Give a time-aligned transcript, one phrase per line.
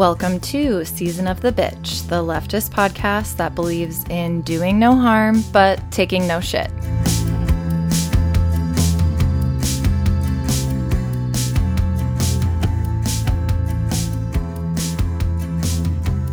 [0.00, 5.44] Welcome to Season of the Bitch, the leftist podcast that believes in doing no harm
[5.52, 6.70] but taking no shit.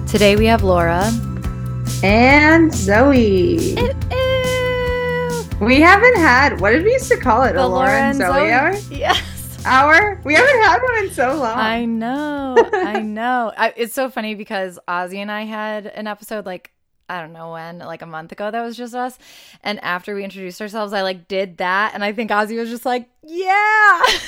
[0.08, 1.12] Today we have Laura.
[2.04, 3.74] And Zoe.
[3.76, 5.44] Ew, ew.
[5.60, 7.52] We haven't had, what did we used to call it?
[7.52, 8.76] The a Laura and Zoe, hour?
[8.90, 9.22] Yes.
[9.68, 10.22] Hour?
[10.24, 11.58] We haven't had one in so long.
[11.58, 12.56] I know.
[12.74, 13.52] I know.
[13.56, 16.72] I, it's so funny because Ozzy and I had an episode like
[17.10, 19.18] I don't know when, like a month ago that was just us.
[19.64, 22.86] And after we introduced ourselves, I like did that and I think Ozzy was just
[22.86, 23.38] like, "Yeah."
[24.08, 24.26] I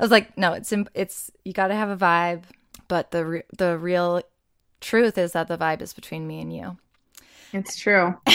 [0.00, 2.44] was like, "No, it's it's you got to have a vibe,
[2.88, 4.22] but the re- the real
[4.80, 6.76] truth is that the vibe is between me and you."
[7.52, 8.16] It's true.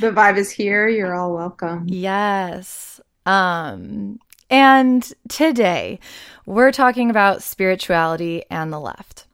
[0.00, 0.88] the vibe is here.
[0.88, 1.86] You're all welcome.
[1.88, 3.00] Yes.
[3.26, 4.18] Um
[4.52, 5.98] and today
[6.44, 9.24] we're talking about spirituality and the left.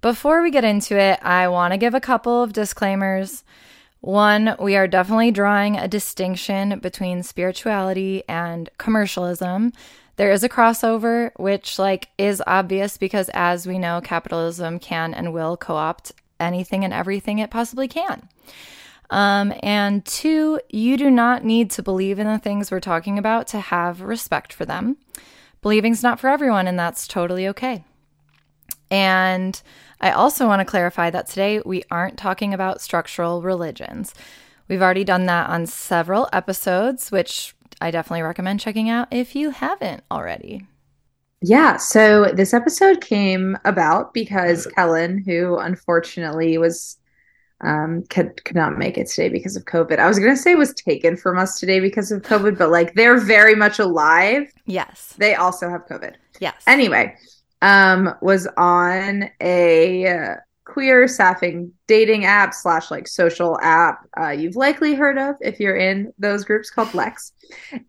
[0.00, 3.44] Before we get into it, I want to give a couple of disclaimers.
[4.00, 9.72] One, we are definitely drawing a distinction between spirituality and commercialism.
[10.16, 15.32] There is a crossover, which like is obvious because as we know, capitalism can and
[15.32, 18.28] will co-opt anything and everything it possibly can.
[19.10, 23.48] Um, and two, you do not need to believe in the things we're talking about
[23.48, 24.96] to have respect for them.
[25.62, 27.84] Believing's not for everyone, and that's totally okay.
[28.90, 29.60] And
[30.00, 34.14] I also want to clarify that today we aren't talking about structural religions.
[34.68, 39.50] We've already done that on several episodes, which I definitely recommend checking out if you
[39.50, 40.66] haven't already.
[41.42, 46.98] Yeah, so this episode came about because Kellen, who unfortunately was
[47.62, 49.98] um could could not make it today because of COVID.
[49.98, 53.18] I was gonna say was taken from us today because of COVID, but like they're
[53.18, 54.52] very much alive.
[54.66, 55.14] Yes.
[55.18, 56.14] They also have COVID.
[56.40, 56.62] Yes.
[56.66, 57.16] Anyway,
[57.62, 64.56] um, was on a uh, queer sapphic dating app slash like social app uh, you've
[64.56, 67.32] likely heard of if you're in those groups called Lex,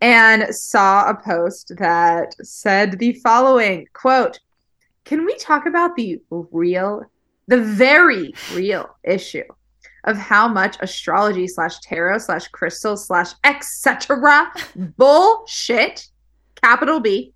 [0.02, 4.40] and saw a post that said the following quote:
[5.06, 7.04] "Can we talk about the real,
[7.48, 9.44] the very real issue?"
[10.06, 14.52] Of how much astrology slash tarot slash crystal slash etc.
[14.98, 16.08] bullshit,
[16.62, 17.34] capital B,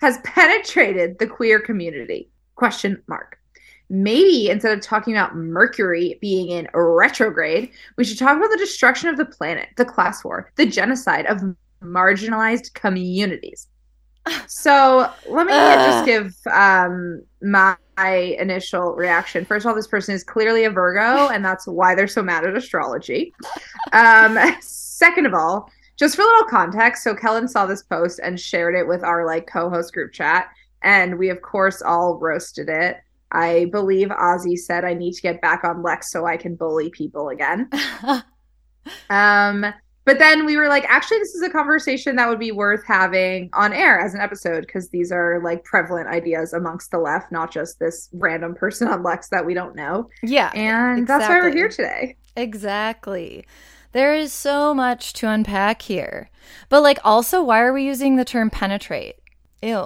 [0.00, 2.28] has penetrated the queer community?
[2.56, 3.38] Question mark.
[3.90, 9.08] Maybe instead of talking about Mercury being in retrograde, we should talk about the destruction
[9.08, 11.40] of the planet, the class war, the genocide of
[11.82, 13.68] marginalized communities.
[14.46, 17.76] So let me just give um, my
[18.06, 19.44] initial reaction.
[19.44, 22.44] First of all, this person is clearly a Virgo, and that's why they're so mad
[22.44, 23.34] at astrology.
[23.92, 28.38] Um, second of all, just for a little context, so Kellen saw this post and
[28.38, 30.48] shared it with our like co-host group chat,
[30.82, 32.98] and we of course all roasted it.
[33.32, 36.90] I believe Ozzy said I need to get back on Lex so I can bully
[36.90, 37.70] people again.
[39.10, 39.66] Um,
[40.08, 43.50] but then we were like, actually, this is a conversation that would be worth having
[43.52, 47.52] on air as an episode because these are like prevalent ideas amongst the left, not
[47.52, 50.08] just this random person on Lex that we don't know.
[50.22, 50.50] yeah.
[50.54, 52.16] And that's why we're here today.
[52.36, 53.44] Exactly.
[53.92, 56.30] There is so much to unpack here.
[56.70, 59.16] But like also why are we using the term penetrate?
[59.60, 59.84] Ew.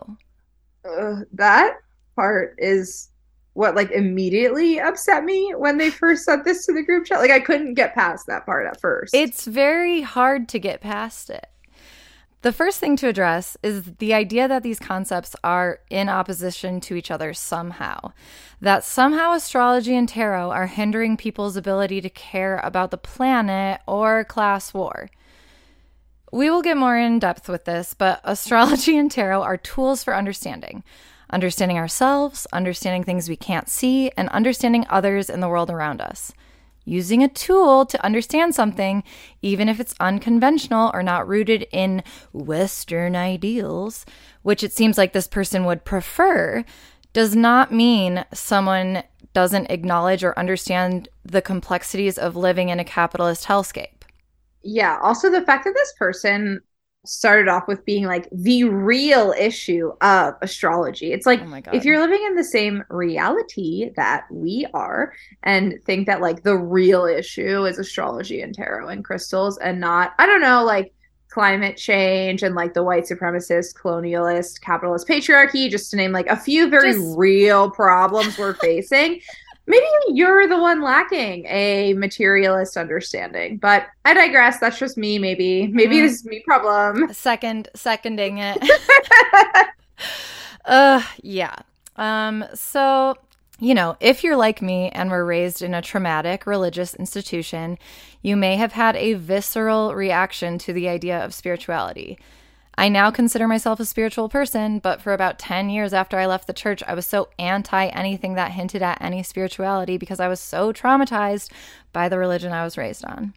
[0.89, 1.79] Uh, that
[2.15, 3.09] part is
[3.55, 7.19] what like immediately upset me when they first sent this to the group chat.
[7.21, 9.15] Like I couldn't get past that part at first.
[9.15, 11.47] It's very hard to get past it.
[12.43, 16.97] The first thing to address is the idea that these concepts are in opposition to
[16.97, 18.13] each other somehow.
[18.61, 24.25] That somehow astrology and tarot are hindering people's ability to care about the planet or
[24.25, 25.09] class war.
[26.33, 30.17] We will get more in depth with this, but astrology and tarot are tools for
[30.17, 30.83] understanding.
[31.33, 36.33] Understanding ourselves, understanding things we can't see, and understanding others in the world around us.
[36.85, 39.05] Using a tool to understand something,
[39.41, 42.03] even if it's unconventional or not rooted in
[42.33, 44.05] Western ideals,
[44.43, 46.65] which it seems like this person would prefer,
[47.13, 49.03] does not mean someone
[49.33, 54.03] doesn't acknowledge or understand the complexities of living in a capitalist hellscape.
[54.63, 56.61] yeah also the fact that this person
[57.05, 61.13] started off with being like the real issue of astrology.
[61.13, 65.13] It's like Oh if you're living in the same reality that we are
[65.43, 70.13] and think that like the real issue is astrology and tarot and crystals and not
[70.19, 70.93] i don't know like
[71.29, 76.37] climate change and like the white supremacist colonialist capitalist patriarchy just to name like a
[76.37, 79.21] few very Just- real problems we're facing
[79.67, 85.67] maybe you're the one lacking a materialist understanding but i digress that's just me maybe
[85.69, 86.03] maybe Mm.
[86.03, 88.59] this is me problem Second, seconding it.
[90.65, 91.57] uh, yeah.
[91.97, 93.15] Um, so
[93.61, 97.79] you know, if you're like me and were raised in a traumatic religious institution,
[98.21, 102.19] you may have had a visceral reaction to the idea of spirituality.
[102.77, 106.47] I now consider myself a spiritual person, but for about 10 years after I left
[106.47, 110.41] the church, I was so anti anything that hinted at any spirituality because I was
[110.41, 111.51] so traumatized
[111.93, 113.35] by the religion I was raised on.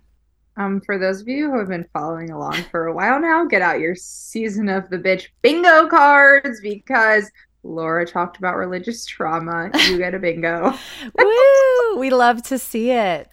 [0.57, 3.61] Um, for those of you who have been following along for a while now, get
[3.61, 7.29] out your season of the bitch bingo cards because
[7.63, 9.69] Laura talked about religious trauma.
[9.87, 10.73] You get a bingo.
[11.17, 11.97] Woo!
[11.97, 13.29] We love to see it.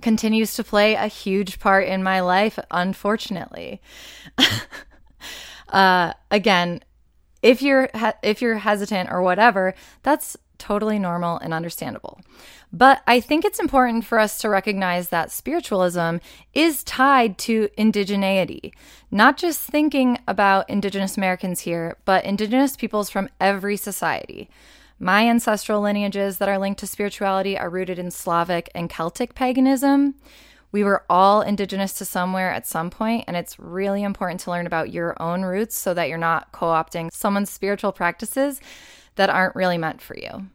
[0.00, 3.82] Continues to play a huge part in my life, unfortunately.
[5.74, 6.80] uh, again,
[7.42, 7.90] if you're
[8.22, 12.20] if you're hesitant or whatever, that's totally normal and understandable.
[12.72, 16.16] But I think it's important for us to recognize that spiritualism
[16.54, 18.72] is tied to indigeneity,
[19.10, 24.48] not just thinking about Indigenous Americans here, but Indigenous peoples from every society.
[24.98, 30.14] My ancestral lineages that are linked to spirituality are rooted in Slavic and Celtic paganism.
[30.74, 34.66] We were all indigenous to somewhere at some point, and it's really important to learn
[34.66, 38.60] about your own roots so that you're not co opting someone's spiritual practices
[39.14, 40.48] that aren't really meant for you.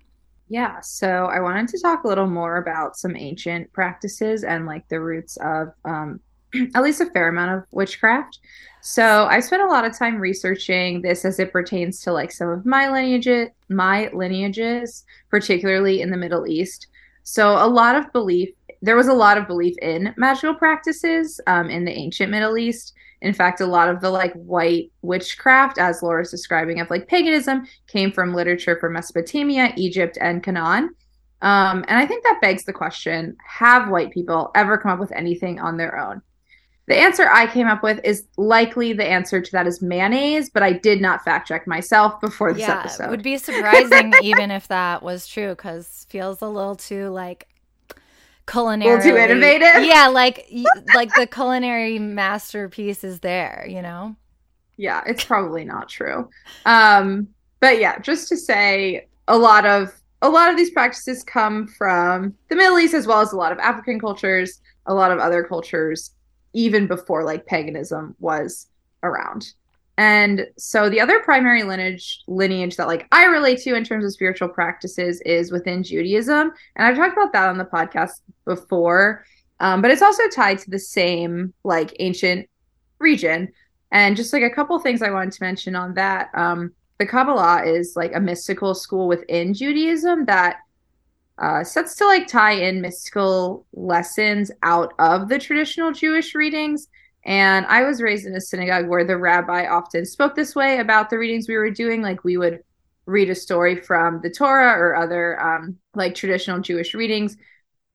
[0.50, 4.90] Yeah, so I wanted to talk a little more about some ancient practices and like
[4.90, 6.20] the roots of um,
[6.76, 8.40] at least a fair amount of witchcraft.
[8.82, 12.50] So I spent a lot of time researching this as it pertains to like some
[12.50, 16.88] of my lineages, my lineages, particularly in the Middle East.
[17.24, 18.50] So a lot of belief,
[18.82, 22.94] there was a lot of belief in magical practices um, in the ancient Middle East.
[23.22, 27.68] In fact, a lot of the like white witchcraft, as Laura's describing of like paganism,
[27.88, 30.92] came from literature from Mesopotamia, Egypt, and Canaan.
[31.42, 35.12] Um, and I think that begs the question have white people ever come up with
[35.12, 36.22] anything on their own?
[36.88, 40.64] The answer I came up with is likely the answer to that is mayonnaise, but
[40.64, 43.06] I did not fact check myself before this yeah, episode.
[43.06, 47.48] It would be surprising even if that was true because feels a little too like
[48.50, 49.84] culinary too innovative.
[49.84, 50.52] Yeah, like
[50.96, 54.16] like the culinary masterpiece is there, you know.
[54.78, 56.30] Yeah, it's probably not true.
[56.66, 57.28] Um,
[57.60, 62.34] but yeah, just to say, a lot of a lot of these practices come from
[62.50, 65.44] the Middle East as well as a lot of African cultures, a lot of other
[65.44, 66.12] cultures,
[66.54, 68.68] even before like paganism was
[69.04, 69.54] around.
[70.00, 74.14] And so the other primary lineage lineage that like I relate to in terms of
[74.14, 79.26] spiritual practices is within Judaism, and I've talked about that on the podcast before.
[79.60, 82.50] Um, but it's also tied to the same like ancient
[83.00, 83.50] region.
[83.92, 86.30] And just like a couple things I wanted to mention on that.
[86.34, 90.60] Um, the Kabbalah is like a mystical school within Judaism that
[91.40, 96.88] uh, sets to like tie in mystical lessons out of the traditional Jewish readings
[97.30, 101.12] and I was raised in a synagogue where the rabbi often spoke this way about
[101.12, 102.02] the readings we were doing.
[102.02, 102.64] Like we would
[103.06, 107.38] read a story from the Torah or other um, like traditional Jewish readings,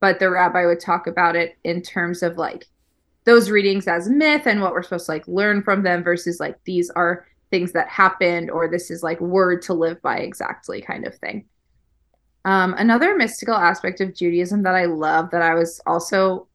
[0.01, 2.67] but the rabbi would talk about it in terms of like
[3.25, 6.57] those readings as myth and what we're supposed to like learn from them versus like
[6.65, 11.09] these are things that happened or this is like word to live by exactly kind
[11.09, 11.45] of thing.
[12.45, 16.47] Um, another mystical aspect of Judaism that I love that I was also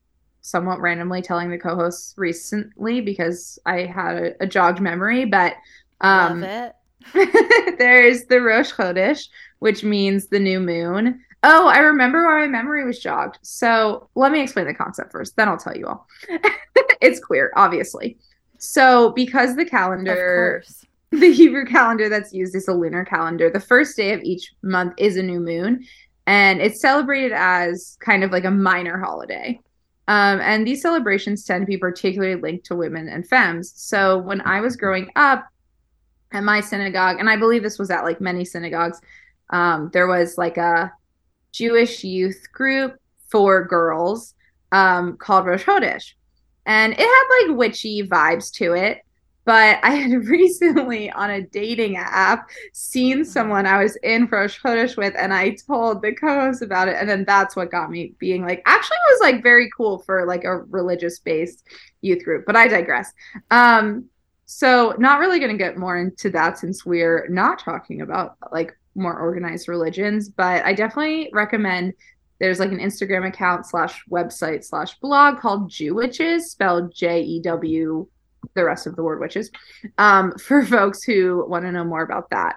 [0.41, 5.53] somewhat randomly telling the co-hosts recently because I had a, a jogged memory, but
[6.01, 6.41] um,
[7.13, 9.27] there's the Rosh Chodesh,
[9.59, 11.23] which means the new moon.
[11.43, 13.39] Oh, I remember why my memory was jogged.
[13.41, 16.07] So let me explain the concept first, then I'll tell you all.
[17.01, 18.17] it's queer, obviously.
[18.57, 20.63] So because the calendar,
[21.11, 24.93] the Hebrew calendar that's used is a lunar calendar, the first day of each month
[24.97, 25.85] is a new moon,
[26.27, 29.59] and it's celebrated as kind of like a minor holiday.
[30.09, 33.71] Um, and these celebrations tend to be particularly linked to women and femmes.
[33.75, 35.45] So when I was growing up
[36.31, 38.99] at my synagogue, and I believe this was at like many synagogues,
[39.51, 40.91] um, there was like a
[41.51, 42.95] Jewish youth group
[43.27, 44.33] for girls
[44.71, 46.13] um, called Rosh Chodesh.
[46.65, 49.03] And it had like witchy vibes to it.
[49.49, 54.47] But I had recently on a dating app seen someone I was in for a
[54.47, 58.13] Chodesh with, and I told the co-host about it, and then that's what got me
[58.19, 61.63] being like, actually, it was like very cool for like a religious-based
[62.01, 62.45] youth group.
[62.45, 63.11] But I digress.
[63.49, 64.05] Um,
[64.45, 68.77] so not really going to get more into that since we're not talking about like
[68.93, 71.93] more organized religions, but I definitely recommend
[72.39, 78.07] there's like an Instagram account slash website slash blog called Jewitches, spelled J E W
[78.55, 79.51] the rest of the word witches
[79.97, 82.55] um, for folks who want to know more about that.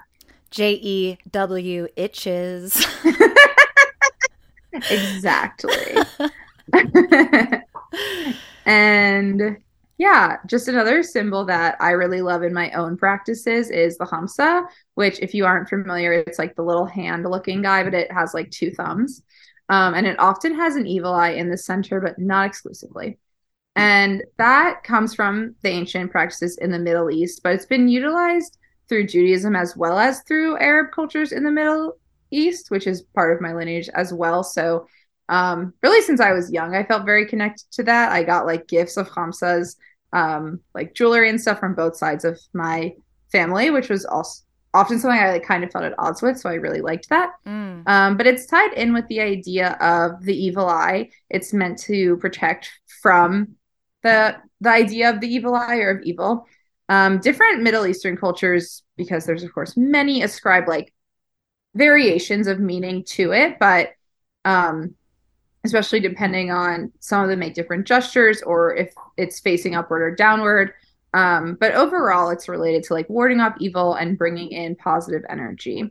[0.51, 2.87] J E W itches.
[4.91, 5.97] exactly.
[8.67, 9.57] and
[9.99, 14.67] Yeah, just another symbol that I really love in my own practices is the Khamsa,
[14.95, 18.35] which, if you aren't familiar, it's like the little hand looking guy, but it has
[18.35, 19.23] like two thumbs.
[19.69, 23.19] Um, and it often has an evil eye in the center, but not exclusively.
[23.77, 28.59] And that comes from the ancient practices in the Middle East, but it's been utilized
[28.89, 31.97] through Judaism as well as through Arab cultures in the Middle
[32.31, 34.45] East, which is part of my lineage as well.
[34.45, 34.87] So,
[35.29, 38.13] um, really, since I was young, I felt very connected to that.
[38.13, 39.77] I got like gifts of Khamsas,
[40.13, 42.95] um, like jewelry and stuff from both sides of my
[43.31, 46.39] family, which was also often something I like kind of felt at odds with.
[46.39, 47.33] So I really liked that.
[47.47, 47.87] Mm.
[47.87, 51.11] Um, but it's tied in with the idea of the evil eye.
[51.31, 52.71] It's meant to protect
[53.03, 53.57] from
[54.03, 56.47] the the idea of the evil eye or of evil.
[56.89, 60.93] Um, different Middle Eastern cultures, because there's of course many ascribe like
[61.75, 63.91] variations of meaning to it, but
[64.45, 64.95] um,
[65.65, 70.15] especially depending on some of them make different gestures or if it's facing upward or
[70.15, 70.73] downward.
[71.15, 75.91] Um, but overall, it's related to like warding off evil and bringing in positive energy.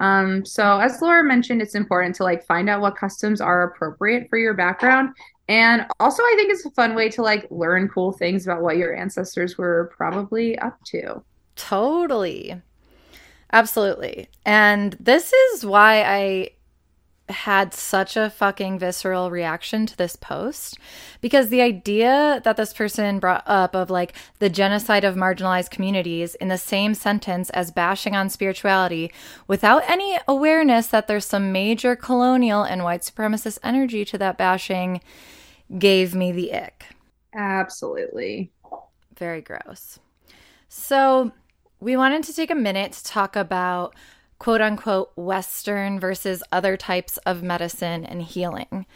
[0.00, 4.28] Um, so as Laura mentioned, it's important to like find out what customs are appropriate
[4.30, 5.10] for your background.
[5.48, 8.76] And also I think it's a fun way to like learn cool things about what
[8.76, 11.22] your ancestors were probably up to.
[11.56, 12.60] Totally.
[13.52, 14.28] Absolutely.
[14.44, 16.50] And this is why I
[17.30, 20.78] had such a fucking visceral reaction to this post
[21.20, 26.34] because the idea that this person brought up of like the genocide of marginalized communities
[26.36, 29.12] in the same sentence as bashing on spirituality
[29.46, 35.00] without any awareness that there's some major colonial and white supremacist energy to that bashing
[35.76, 36.86] gave me the ick.
[37.34, 38.52] Absolutely.
[39.16, 39.98] Very gross.
[40.68, 41.32] So,
[41.80, 43.94] we wanted to take a minute to talk about
[44.38, 48.86] quote unquote Western versus other types of medicine and healing.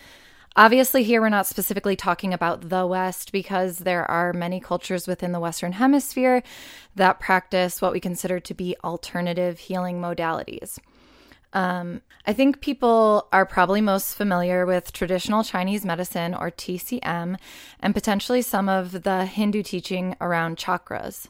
[0.54, 5.32] Obviously, here we're not specifically talking about the West because there are many cultures within
[5.32, 6.42] the Western Hemisphere
[6.94, 10.78] that practice what we consider to be alternative healing modalities.
[11.52, 17.36] Um, I think people are probably most familiar with traditional Chinese medicine or TCM
[17.80, 21.28] and potentially some of the Hindu teaching around chakras.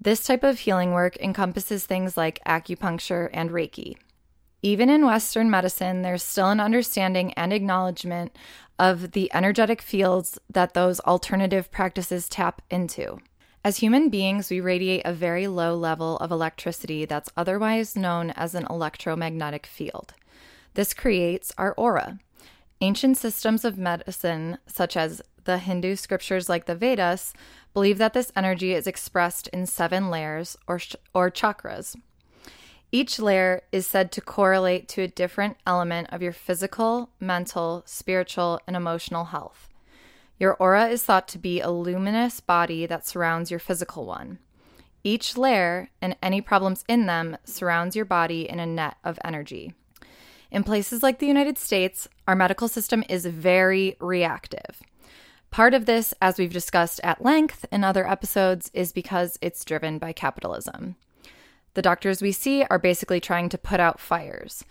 [0.00, 3.96] This type of healing work encompasses things like acupuncture and Reiki.
[4.62, 8.34] Even in Western medicine, there's still an understanding and acknowledgement
[8.78, 13.18] of the energetic fields that those alternative practices tap into.
[13.64, 18.54] As human beings, we radiate a very low level of electricity that's otherwise known as
[18.54, 20.14] an electromagnetic field.
[20.74, 22.20] This creates our aura.
[22.80, 27.34] Ancient systems of medicine, such as the Hindu scriptures like the Vedas,
[27.74, 31.96] believe that this energy is expressed in seven layers or, sh- or chakras.
[32.92, 38.60] Each layer is said to correlate to a different element of your physical, mental, spiritual,
[38.66, 39.67] and emotional health.
[40.38, 44.38] Your aura is thought to be a luminous body that surrounds your physical one.
[45.02, 49.74] Each layer and any problems in them surrounds your body in a net of energy.
[50.50, 54.82] In places like the United States, our medical system is very reactive.
[55.50, 59.98] Part of this, as we've discussed at length in other episodes, is because it's driven
[59.98, 60.96] by capitalism.
[61.74, 64.64] The doctors we see are basically trying to put out fires.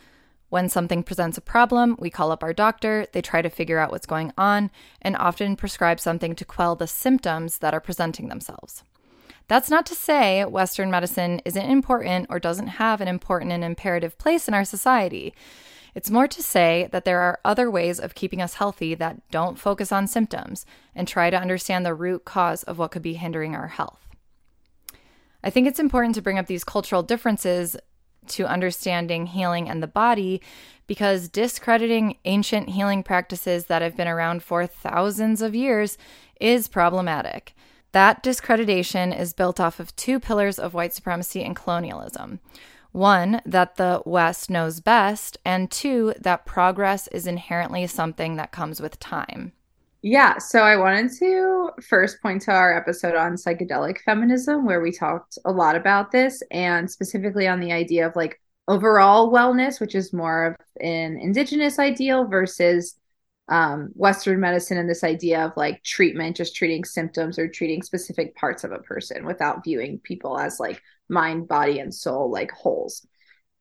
[0.50, 3.92] When something presents a problem, we call up our doctor, they try to figure out
[3.92, 8.84] what's going on, and often prescribe something to quell the symptoms that are presenting themselves.
[9.50, 14.18] That's not to say Western medicine isn't important or doesn't have an important and imperative
[14.18, 15.34] place in our society.
[15.96, 19.60] It's more to say that there are other ways of keeping us healthy that don't
[19.60, 23.56] focus on symptoms and try to understand the root cause of what could be hindering
[23.56, 24.08] our health.
[25.44, 27.78] I think it's important to bring up these cultural differences
[28.30, 30.42] to understanding healing and the body
[30.88, 35.98] because discrediting ancient healing practices that have been around for thousands of years
[36.40, 37.54] is problematic.
[37.92, 42.40] That discreditation is built off of two pillars of white supremacy and colonialism
[42.98, 48.82] one, that the West knows best, and two, that progress is inherently something that comes
[48.82, 49.54] with time.
[50.10, 54.90] Yeah, so I wanted to first point to our episode on psychedelic feminism, where we
[54.90, 59.96] talked a lot about this and specifically on the idea of like overall wellness, which
[59.96, 62.96] is more of an indigenous ideal versus
[63.50, 68.34] um, Western medicine and this idea of like treatment, just treating symptoms or treating specific
[68.38, 73.06] parts of a person without viewing people as like mind, body, and soul, like wholes.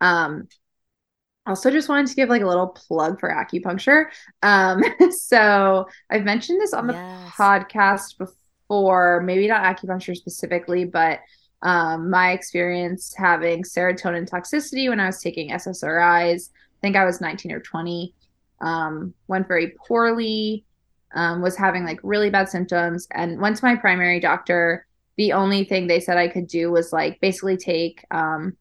[0.01, 0.47] Um,
[1.47, 4.07] also just wanted to give like a little plug for acupuncture.
[4.43, 7.33] Um, so I've mentioned this on the yes.
[7.33, 11.21] podcast before, maybe not acupuncture specifically, but
[11.63, 16.51] um, my experience having serotonin toxicity when I was taking SSRIs.
[16.51, 18.13] I think I was 19 or 20.
[18.61, 20.65] Um, went very poorly.
[21.15, 24.87] um, was having like really bad symptoms and went to my primary doctor.
[25.17, 28.57] The only thing they said I could do was like basically take um,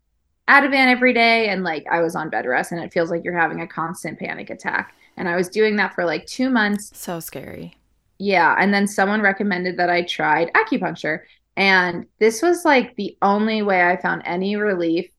[0.47, 1.49] Ativan every day.
[1.49, 4.19] And like I was on bed rest and it feels like you're having a constant
[4.19, 4.95] panic attack.
[5.17, 6.91] And I was doing that for like two months.
[6.97, 7.75] So scary.
[8.19, 8.55] Yeah.
[8.57, 11.21] And then someone recommended that I tried acupuncture.
[11.57, 15.09] And this was like the only way I found any relief.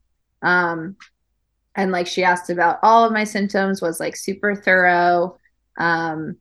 [0.42, 0.96] Um,
[1.74, 5.38] and like she asked about all of my symptoms, was like super thorough.
[5.76, 6.36] Um,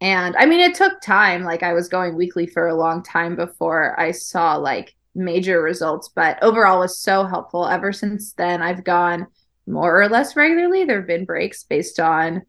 [0.00, 1.44] and I mean, it took time.
[1.44, 6.10] Like I was going weekly for a long time before I saw like major results,
[6.14, 7.66] but overall was so helpful.
[7.66, 9.26] Ever since then, I've gone
[9.66, 10.84] more or less regularly.
[10.84, 12.42] There have been breaks based on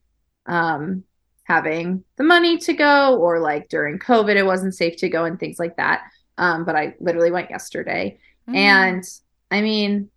[0.46, 1.04] um,
[1.44, 5.40] having the money to go, or like during COVID, it wasn't safe to go and
[5.40, 6.04] things like that.
[6.38, 8.20] Um, but I literally went yesterday.
[8.48, 8.56] Mm-hmm.
[8.56, 9.04] And
[9.52, 10.10] I mean,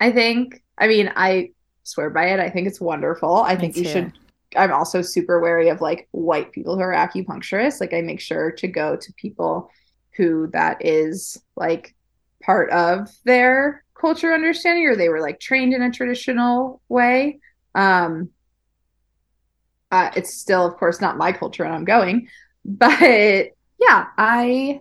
[0.00, 1.50] I think, I mean, I
[1.84, 2.40] swear by it.
[2.40, 3.36] I think it's wonderful.
[3.36, 3.82] I Me think too.
[3.82, 4.12] you should
[4.56, 7.80] I'm also super wary of like white people who are acupuncturists.
[7.80, 9.70] Like I make sure to go to people
[10.16, 11.94] who that is like
[12.42, 17.40] part of their culture understanding or they were like trained in a traditional way.
[17.74, 18.30] Um
[19.90, 22.28] uh, it's still of course not my culture and I'm going,
[22.64, 23.50] but
[23.80, 24.80] yeah, I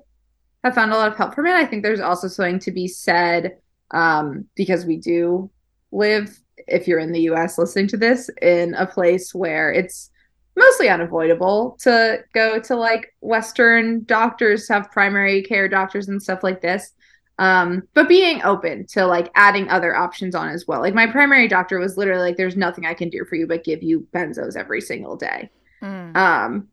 [0.64, 1.54] have found a lot of help from it.
[1.54, 3.58] I think there's also something to be said
[3.92, 5.50] um because we do
[5.92, 10.11] live if you're in the US listening to this, in a place where it's
[10.56, 16.62] mostly unavoidable to go to like Western doctors, have primary care doctors and stuff like
[16.62, 16.92] this.
[17.40, 20.82] Um, but being open to like adding other options on as well.
[20.82, 23.64] Like my primary doctor was literally like, there's nothing I can do for you but
[23.64, 25.50] give you benzos every single day.
[25.82, 26.16] Mm.
[26.16, 26.68] Um,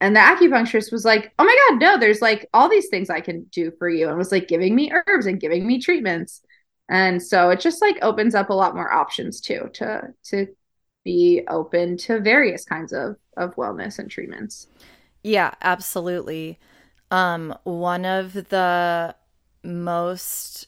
[0.00, 3.20] and the acupuncturist was like, oh my God, no, there's like all these things I
[3.20, 4.08] can do for you.
[4.08, 6.42] And was like giving me herbs and giving me treatments
[6.88, 10.46] and so it just like opens up a lot more options too to to
[11.04, 14.68] be open to various kinds of of wellness and treatments
[15.22, 16.58] yeah absolutely
[17.10, 19.14] um one of the
[19.62, 20.66] most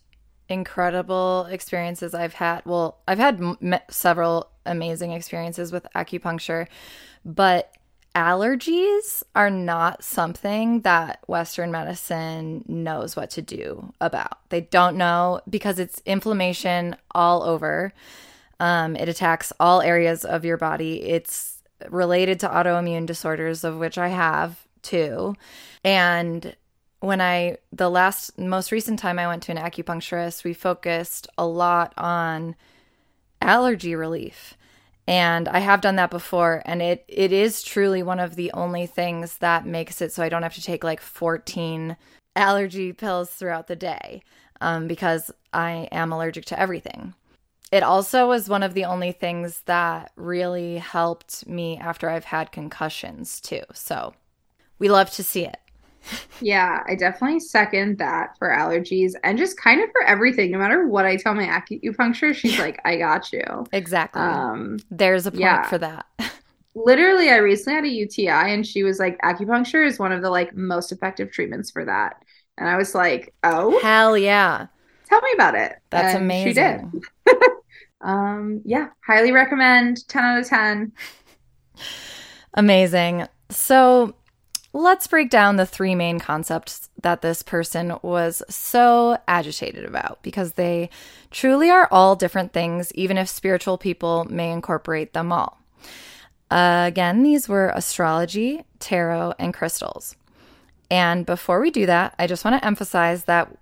[0.49, 6.67] incredible experiences i've had well i've had m- several amazing experiences with acupuncture
[7.25, 7.73] but
[8.15, 14.39] allergies are not something that Western medicine knows what to do about.
[14.51, 17.93] They don't know because it's inflammation all over.
[18.61, 21.03] Um, it attacks all areas of your body.
[21.03, 25.35] It's related to autoimmune disorders, of which I have too.
[25.83, 26.57] And
[27.01, 31.47] when I, the last, most recent time I went to an acupuncturist, we focused a
[31.47, 32.57] lot on
[33.43, 34.57] allergy relief
[35.07, 38.87] and I have done that before and it it is truly one of the only
[38.87, 41.97] things that makes it so I don't have to take like 14
[42.35, 44.23] allergy pills throughout the day
[44.61, 47.15] um, because I am allergic to everything.
[47.73, 52.53] It also was one of the only things that really helped me after I've had
[52.53, 53.63] concussions too.
[53.73, 54.15] So
[54.79, 55.59] we love to see it
[56.41, 60.51] yeah, I definitely second that for allergies and just kind of for everything.
[60.51, 64.23] No matter what I tell my acupuncturist, she's like, "I got you." Exactly.
[64.23, 65.69] Um, There's a point yeah.
[65.69, 66.07] for that.
[66.75, 70.31] Literally, I recently had a UTI, and she was like, "Acupuncture is one of the
[70.31, 72.23] like most effective treatments for that."
[72.59, 74.67] And I was like, "Oh, hell yeah!"
[75.15, 75.77] Tell me about it.
[75.91, 76.93] That's and amazing.
[77.25, 77.43] She did.
[78.01, 80.09] um, yeah, highly recommend.
[80.09, 80.93] Ten out of ten.
[82.55, 83.29] Amazing.
[83.51, 84.15] So
[84.77, 90.55] Let's break down the three main concepts that this person was so agitated about because
[90.55, 90.91] they
[91.31, 95.61] truly are all different things, even if spiritual people may incorporate them all.
[96.51, 100.17] Uh, again, these were astrology, tarot, and crystals.
[100.91, 103.57] And before we do that, I just want to emphasize that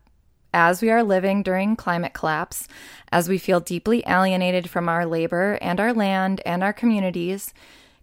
[0.52, 2.68] as we are living during climate collapse,
[3.10, 7.52] as we feel deeply alienated from our labor and our land and our communities,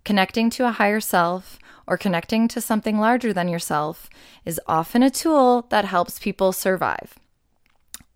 [0.04, 4.10] connecting to a higher self, or connecting to something larger than yourself
[4.46, 7.16] is often a tool that helps people survive.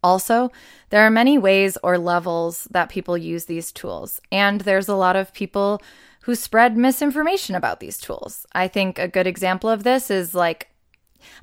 [0.04, 0.52] Also,
[0.90, 5.16] there are many ways or levels that people use these tools, and there's a lot
[5.16, 5.82] of people
[6.22, 8.46] who spread misinformation about these tools.
[8.54, 10.70] I think a good example of this is like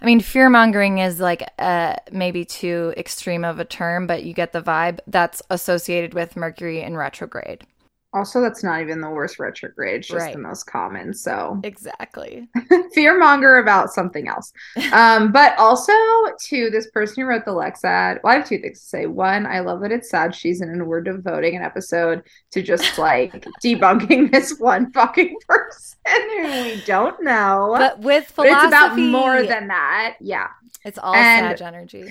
[0.00, 4.32] I mean, fear mongering is like uh, maybe too extreme of a term, but you
[4.32, 7.64] get the vibe that's associated with Mercury in retrograde.
[8.12, 10.32] Also, that's not even the worst retrograde, just right.
[10.32, 11.14] the most common.
[11.14, 12.48] So exactly,
[12.92, 14.52] fear monger about something else.
[14.92, 15.92] Um, but also
[16.46, 18.18] to this person who wrote the Lex ad.
[18.24, 19.06] Well, I have two things to say.
[19.06, 23.46] One, I love that it's Sag season, and we're devoting an episode to just like
[23.62, 27.74] debunking this one fucking person who we don't know.
[27.78, 30.16] But with philosophy, but it's about more than that.
[30.20, 30.48] Yeah,
[30.84, 32.10] it's all and, Sag energy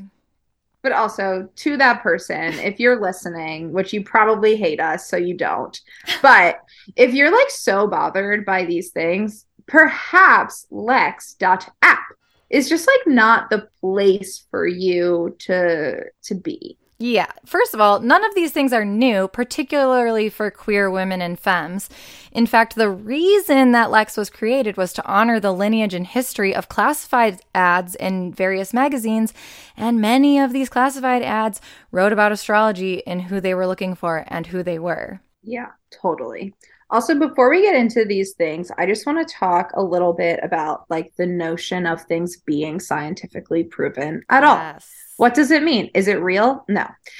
[0.82, 5.36] but also to that person, if you're listening, which you probably hate us, so you
[5.36, 5.80] don't,
[6.22, 6.60] but
[6.96, 12.04] if you're like so bothered by these things, perhaps lex.app
[12.50, 16.78] is just like not the place for you to to be.
[17.02, 17.32] Yeah.
[17.46, 21.90] First of all, none of these things are new, particularly for queer women and femmes.
[22.34, 26.54] In fact, the reason that Lex was created was to honor the lineage and history
[26.54, 29.34] of classified ads in various magazines,
[29.78, 34.26] and many of these classified ads wrote about astrology and who they were looking for
[34.28, 35.22] and who they were.
[35.42, 36.54] Yeah, totally.
[36.92, 40.40] Also, before we get into these things, I just want to talk a little bit
[40.42, 44.48] about like the notion of things being scientifically proven at yes.
[44.48, 44.80] all.
[45.18, 45.92] What does it mean?
[45.94, 46.66] Is it real?
[46.68, 46.88] No.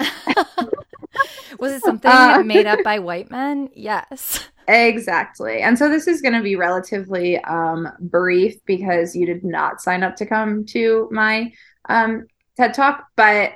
[1.58, 3.68] Was it something uh, made up by white men?
[3.74, 4.48] Yes.
[4.66, 5.60] Exactly.
[5.62, 10.02] And so this is going to be relatively um, brief because you did not sign
[10.02, 11.52] up to come to my
[11.88, 13.52] um, TED Talk, but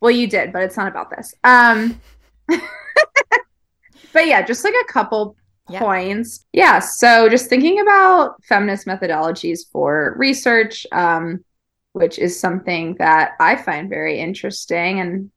[0.00, 1.34] well, you did, but it's not about this.
[1.44, 2.00] Um,
[2.48, 5.36] but yeah, just like a couple
[5.70, 5.78] yeah.
[5.78, 6.44] points.
[6.52, 6.78] Yeah.
[6.78, 11.44] So just thinking about feminist methodologies for research, um,
[11.92, 15.30] which is something that I find very interesting and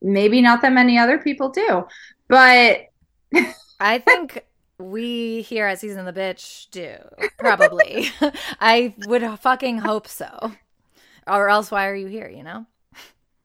[0.00, 1.86] maybe not that many other people do.
[2.28, 2.86] But
[3.80, 4.44] I think
[4.78, 6.96] we here at Season the Bitch do.
[7.38, 8.08] Probably.
[8.60, 10.52] I would fucking hope so.
[11.26, 12.66] Or else why are you here, you know?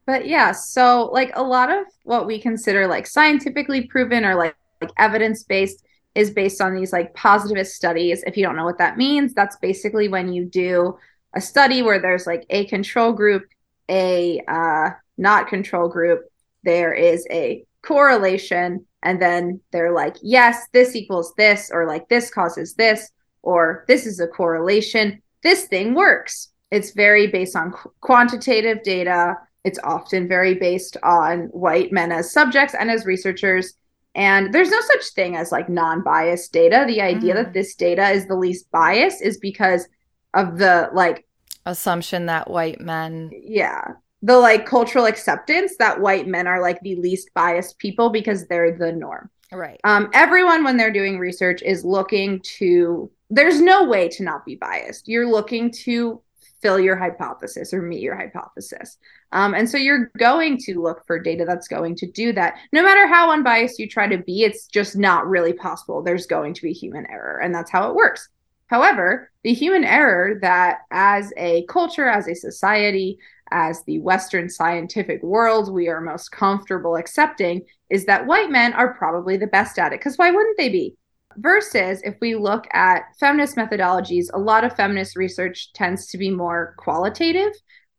[0.05, 4.55] But yeah, so like a lot of what we consider like scientifically proven or like
[4.83, 5.83] like evidence based
[6.15, 8.23] is based on these like positivist studies.
[8.25, 10.97] If you don't know what that means, that's basically when you do
[11.35, 13.43] a study where there's like a control group,
[13.89, 16.21] a uh, not control group,
[16.63, 22.29] there is a correlation, and then they're like, yes, this equals this, or like this
[22.29, 25.21] causes this, or this is a correlation.
[25.41, 26.49] This thing works.
[26.71, 29.35] It's very based on qu- quantitative data.
[29.63, 33.73] It's often very based on white men as subjects and as researchers
[34.15, 36.85] and there's no such thing as like non-biased data.
[36.87, 37.43] The idea mm-hmm.
[37.43, 39.87] that this data is the least biased is because
[40.33, 41.25] of the like
[41.65, 43.81] assumption that white men yeah
[44.21, 48.77] the like cultural acceptance that white men are like the least biased people because they're
[48.77, 54.09] the norm right um everyone when they're doing research is looking to there's no way
[54.09, 56.21] to not be biased you're looking to
[56.63, 58.97] fill your hypothesis or meet your hypothesis.
[59.33, 62.55] Um, and so you're going to look for data that's going to do that.
[62.71, 66.01] No matter how unbiased you try to be, it's just not really possible.
[66.01, 68.29] There's going to be human error, and that's how it works.
[68.67, 73.17] However, the human error that as a culture, as a society,
[73.51, 78.95] as the Western scientific world we are most comfortable accepting is that white men are
[78.95, 79.99] probably the best at it.
[79.99, 80.95] Because why wouldn't they be?
[81.37, 86.29] Versus if we look at feminist methodologies, a lot of feminist research tends to be
[86.29, 87.51] more qualitative,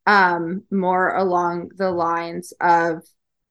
[0.07, 3.03] um, more along the lines of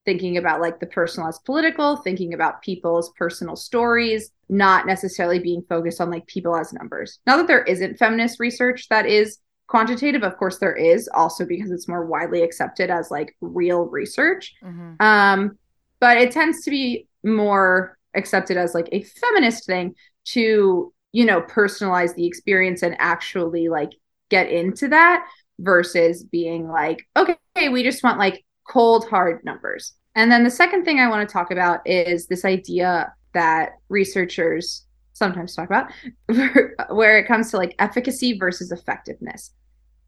[0.06, 5.64] thinking about like the personal as political, thinking about people's personal stories, not necessarily being
[5.70, 7.20] focused on like people as numbers.
[7.26, 11.72] Not that there isn't feminist research that is quantitative, of course there is, also because
[11.72, 14.54] it's more widely accepted as like real research.
[14.64, 15.02] Mm-hmm.
[15.02, 15.58] Um,
[16.00, 21.42] but it tends to be more accepted as like a feminist thing to you know
[21.42, 23.92] personalize the experience and actually like
[24.30, 25.26] get into that
[25.60, 27.38] versus being like okay
[27.70, 31.32] we just want like cold hard numbers and then the second thing i want to
[31.32, 35.92] talk about is this idea that researchers sometimes talk about
[36.96, 39.54] where it comes to like efficacy versus effectiveness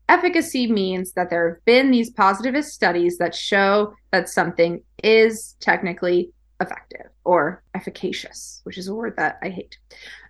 [0.09, 6.31] efficacy means that there have been these positivist studies that show that something is technically
[6.61, 9.77] effective or efficacious, which is a word that I hate.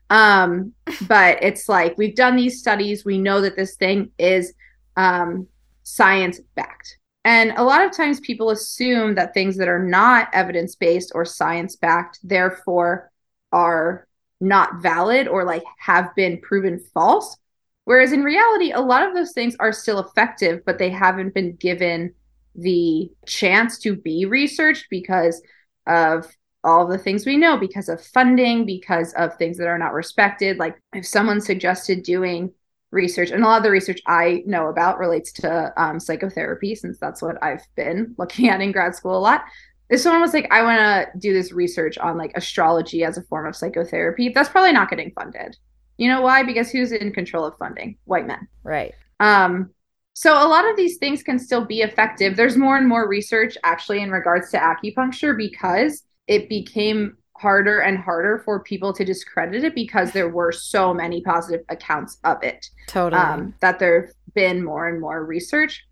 [0.10, 0.74] Um,
[1.08, 4.54] but it's like we've done these studies, we know that this thing is
[4.96, 5.48] um,
[5.84, 6.98] science backed.
[7.24, 11.26] And a lot of times people assume that things that are not evidence based or
[11.26, 13.12] science backed, therefore,
[13.52, 14.08] are
[14.40, 17.38] not valid or like have been proven false.
[17.86, 21.56] Whereas in reality, a lot of those things are still effective, but they haven't been
[21.56, 22.14] given
[22.56, 25.42] the chance to be researched because
[25.88, 26.28] of
[26.64, 30.58] all the things we know because of funding, because of things that are not respected.
[30.58, 32.52] Like if someone suggested doing
[32.96, 36.98] research, and a lot of the research I know about relates to um, psychotherapy, since
[36.98, 39.44] that's what I've been looking at in grad school a lot.
[39.90, 43.24] If someone was like, I want to do this research on like astrology as a
[43.24, 45.56] form of psychotherapy, that's probably not getting funded.
[45.98, 46.42] You know why?
[46.42, 47.98] Because who's in control of funding?
[48.06, 48.48] White men.
[48.64, 48.96] Right.
[49.20, 49.70] Um,
[50.14, 52.36] so a lot of these things can still be effective.
[52.36, 57.98] There's more and more research actually in regards to acupuncture because it became harder and
[57.98, 62.70] harder for people to discredit it because there were so many positive accounts of it.
[62.88, 63.22] Totally.
[63.22, 65.86] Um, that there've been more and more research.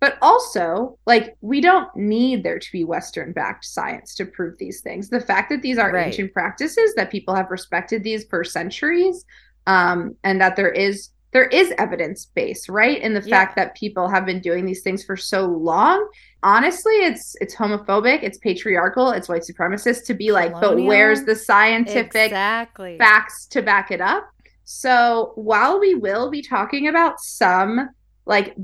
[0.00, 4.80] But also, like, we don't need there to be Western backed science to prove these
[4.80, 5.10] things.
[5.10, 6.06] The fact that these are right.
[6.06, 9.26] ancient practices, that people have respected these for centuries,
[9.66, 13.00] um, and that there is there is evidence base, right?
[13.00, 13.38] In the Yeah.
[13.38, 16.08] fact that people have been doing these things for so long.
[16.42, 21.36] Honestly, it's it's homophobic, it's patriarchal, it's white supremacist to be like, but where's the
[21.36, 22.98] scientific exactly.
[22.98, 24.28] facts to back it up?
[24.64, 27.90] So while we will be talking about some
[28.26, 28.54] like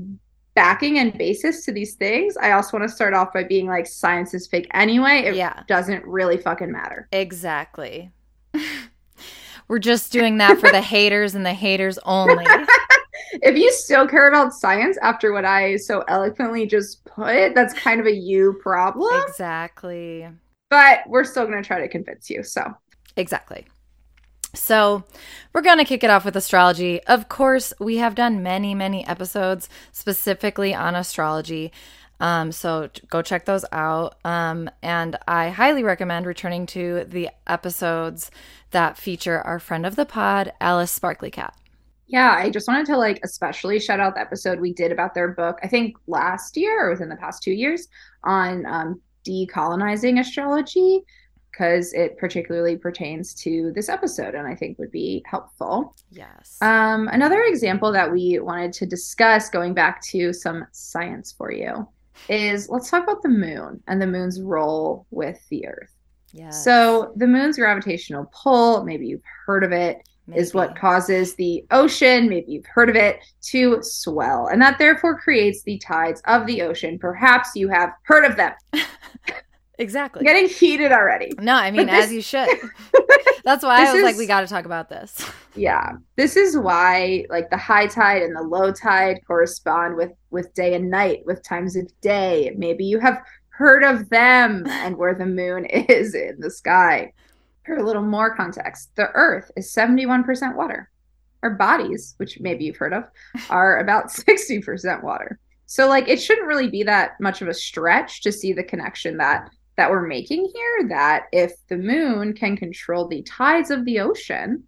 [0.55, 3.85] backing and basis to these things, I also want to start off by being like
[3.87, 5.19] science is fake anyway.
[5.25, 5.63] It Yeah.
[5.67, 7.07] doesn't really fucking matter.
[7.11, 8.11] Exactly.
[9.67, 12.45] We're just doing that for the haters and the haters only.
[13.33, 17.99] if you still care about science after what I so eloquently just put, that's kind
[17.99, 19.23] of a you problem.
[19.27, 20.27] exactly.
[20.69, 22.43] But we're still going to try to convince you.
[22.43, 22.73] So,
[23.17, 23.65] Exactly.
[24.53, 25.03] So,
[25.53, 27.03] we're going to kick it off with astrology.
[27.03, 31.71] Of course, we have done many, many episodes specifically on astrology.
[32.19, 34.15] Um, so, go check those out.
[34.25, 38.31] Um, and I highly recommend returning to the episodes
[38.71, 41.55] that feature our friend of the pod, Alice Sparkly Kat.
[42.07, 45.27] yeah, I just wanted to like especially shout out the episode we did about their
[45.29, 47.87] book, I think last year or within the past two years
[48.23, 51.03] on um, decolonizing astrology,
[51.51, 55.95] because it particularly pertains to this episode and I think would be helpful.
[56.11, 56.57] Yes.
[56.61, 61.87] Um, another example that we wanted to discuss, going back to some science for you,
[62.29, 65.93] is let's talk about the moon and the moon's role with the Earth.
[66.33, 66.49] Yeah.
[66.49, 72.27] So, the moon's gravitational pull, maybe you've heard of it, is what causes the ocean,
[72.27, 74.47] maybe you've heard of it, to swell.
[74.47, 76.99] And that therefore creates the tides of the ocean.
[76.99, 78.53] Perhaps you have heard of them.
[79.79, 80.23] Exactly.
[80.25, 81.33] Getting heated already.
[81.39, 82.49] No, I mean, this- as you should.
[83.47, 85.25] That's why This I was like, we got to talk about this.
[85.55, 85.93] Yeah.
[86.17, 90.75] This is why like the high tide and the low tide correspond with with day
[90.75, 92.53] and night, with times of day.
[92.55, 97.11] Maybe you have heard of them and where the moon is in the sky.
[97.65, 100.91] For a little more context, the earth is 71% water.
[101.41, 103.05] Our bodies, which maybe you've heard of,
[103.49, 105.39] are about 60% water.
[105.65, 109.17] So like it shouldn't really be that much of a stretch to see the connection
[109.17, 113.99] that that we're making here that if the moon can control the tides of the
[113.99, 114.63] ocean,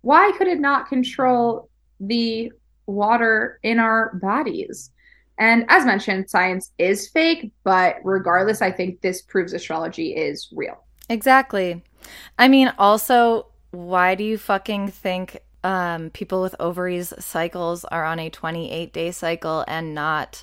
[0.00, 1.68] why could it not control
[2.00, 2.52] the
[2.86, 4.90] water in our bodies?
[5.38, 10.84] And as mentioned, science is fake, but regardless, I think this proves astrology is real.
[11.08, 11.82] Exactly.
[12.38, 18.18] I mean, also, why do you fucking think um, people with ovaries cycles are on
[18.18, 20.42] a 28 day cycle and not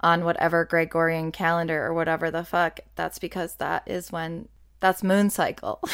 [0.00, 2.80] on whatever Gregorian calendar or whatever the fuck?
[2.94, 4.48] That's because that is when
[4.80, 5.80] that's moon cycle.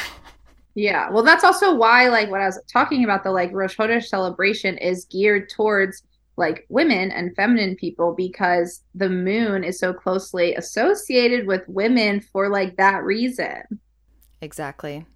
[0.75, 4.05] Yeah, well, that's also why, like, what I was talking about, the like Rosh Chodesh
[4.05, 6.03] celebration is geared towards
[6.37, 12.49] like women and feminine people because the moon is so closely associated with women for
[12.49, 13.63] like that reason.
[14.41, 15.07] exactly.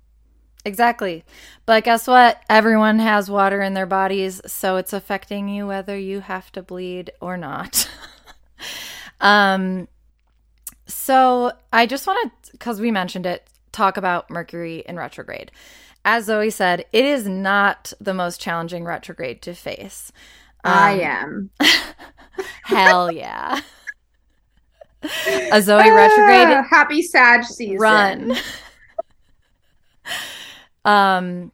[0.66, 1.24] Exactly.
[1.64, 2.42] But guess what?
[2.50, 7.12] Everyone has water in their bodies, so it's affecting you whether you have to bleed
[7.20, 7.88] or not.
[9.20, 9.88] um
[10.86, 15.50] so I just want to cuz we mentioned it, talk about Mercury in retrograde.
[16.04, 20.12] As Zoe said, it is not the most challenging retrograde to face.
[20.64, 21.68] I Um, am.
[22.62, 23.60] Hell yeah.
[25.52, 27.76] A Zoe retrograde Ah, happy Sag season.
[27.78, 28.36] run.
[30.84, 31.52] um,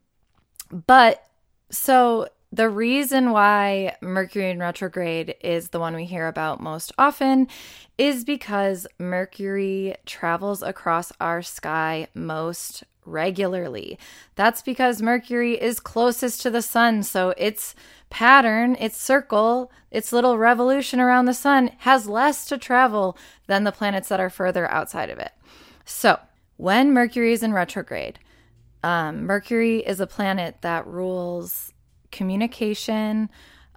[0.86, 1.22] but
[1.70, 7.48] so the reason why Mercury in retrograde is the one we hear about most often
[7.96, 13.98] is because Mercury travels across our sky most regularly.
[14.34, 17.74] That's because Mercury is closest to the sun, so its
[18.10, 23.72] pattern, its circle, its little revolution around the sun has less to travel than the
[23.72, 25.32] planets that are further outside of it.
[25.86, 26.20] So,
[26.58, 28.18] when Mercury is in retrograde,
[28.84, 31.71] um, Mercury is a planet that rules
[32.12, 33.28] communication,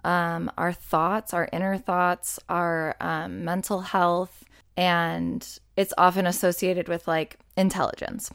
[0.04, 4.44] um, our thoughts, our inner thoughts, our um, mental health,
[4.76, 8.30] and it's often associated with like intelligence.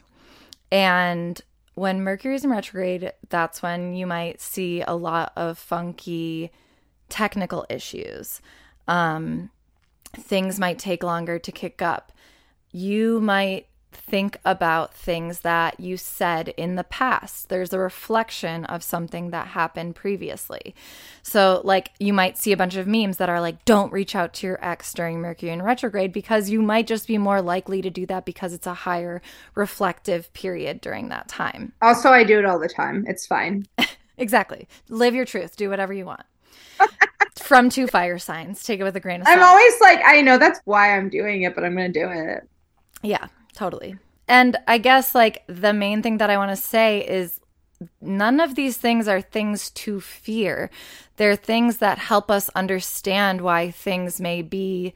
[0.72, 1.40] And
[1.76, 6.52] when Mercury is in retrograde, that's when you might see a lot of funky
[7.08, 8.42] technical issues.
[8.88, 9.50] Um,
[10.14, 12.12] things might take longer to kick up.
[12.72, 17.50] You might think about things that you said in the past.
[17.50, 20.74] There's a reflection of something that happened previously.
[21.24, 24.34] So, like, you might see a bunch of memes that are like, don't reach out
[24.36, 27.90] to your ex during Mercury in retrograde because you might just be more likely to
[27.90, 29.22] do that because it's a higher
[29.56, 31.74] reflective period during that time.
[31.82, 33.06] Also, I do it all the time.
[33.08, 33.66] It's fine.
[34.18, 34.68] Exactly.
[34.88, 36.22] Live your truth, do whatever you want.
[37.40, 39.38] From two fire signs, take it with a grain of salt.
[39.38, 42.08] I'm always like, I know that's why I'm doing it, but I'm going to do
[42.08, 42.48] it.
[43.02, 43.98] Yeah, totally.
[44.28, 47.40] And I guess like the main thing that I want to say is
[48.00, 50.70] none of these things are things to fear.
[51.18, 54.94] They're things that help us understand why things may be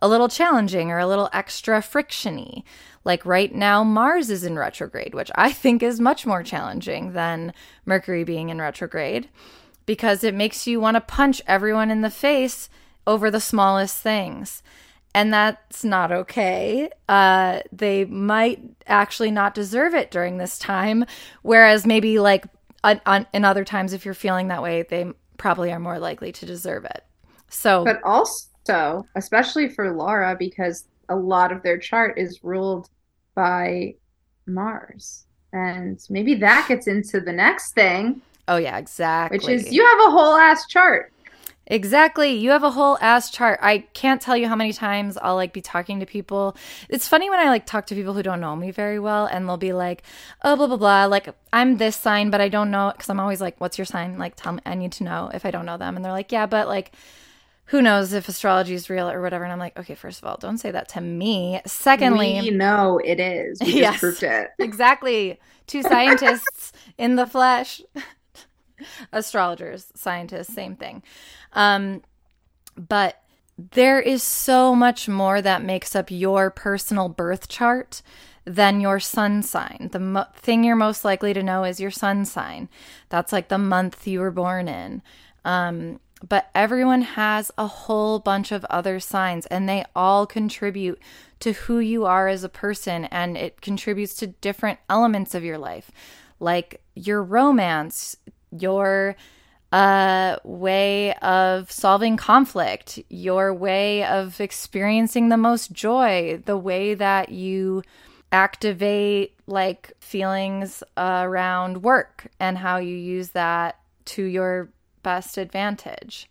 [0.00, 2.62] a little challenging or a little extra frictiony.
[3.04, 7.52] Like right now, Mars is in retrograde, which I think is much more challenging than
[7.84, 9.28] Mercury being in retrograde
[9.86, 12.68] because it makes you want to punch everyone in the face
[13.06, 14.62] over the smallest things.
[15.14, 16.90] And that's not okay.
[17.08, 21.04] Uh, they might actually not deserve it during this time.
[21.42, 22.44] Whereas maybe, like,
[22.84, 26.30] on, on, in other times, if you're feeling that way, they probably are more likely
[26.32, 27.04] to deserve it.
[27.48, 32.88] So, but also, especially for Laura, because a lot of their chart is ruled
[33.34, 33.94] by
[34.46, 35.24] Mars.
[35.52, 38.20] And maybe that gets into the next thing.
[38.46, 39.38] Oh, yeah, exactly.
[39.38, 41.12] Which is you have a whole ass chart.
[41.70, 42.32] Exactly.
[42.32, 43.60] You have a whole ass chart.
[43.62, 46.56] I can't tell you how many times I'll like be talking to people.
[46.88, 49.46] It's funny when I like talk to people who don't know me very well and
[49.46, 50.02] they'll be like,
[50.42, 53.40] "Oh, blah blah blah, like I'm this sign, but I don't know cuz I'm always
[53.42, 55.76] like, "What's your sign?" Like tell me I need to know if I don't know
[55.76, 55.94] them.
[55.94, 56.92] And they're like, "Yeah, but like
[57.68, 59.44] who knows if astrology is real or whatever.
[59.44, 61.60] And I'm like, okay, first of all, don't say that to me.
[61.66, 63.60] Secondly, we know it is.
[63.60, 64.48] We yes, proved it.
[64.58, 65.38] exactly.
[65.66, 67.82] Two scientists in the flesh.
[69.12, 71.02] Astrologers, scientists, same thing.
[71.52, 72.02] Um,
[72.76, 73.22] but
[73.56, 78.02] there is so much more that makes up your personal birth chart
[78.44, 79.88] than your sun sign.
[79.92, 82.68] The mo- thing you're most likely to know is your sun sign.
[83.08, 85.02] That's like the month you were born in.
[85.44, 90.98] Um, but everyone has a whole bunch of other signs and they all contribute
[91.40, 95.58] to who you are as a person and it contributes to different elements of your
[95.58, 95.90] life
[96.40, 98.16] like your romance
[98.50, 99.16] your
[99.70, 107.28] uh, way of solving conflict your way of experiencing the most joy the way that
[107.28, 107.82] you
[108.32, 114.68] activate like feelings around work and how you use that to your
[115.02, 116.28] best advantage.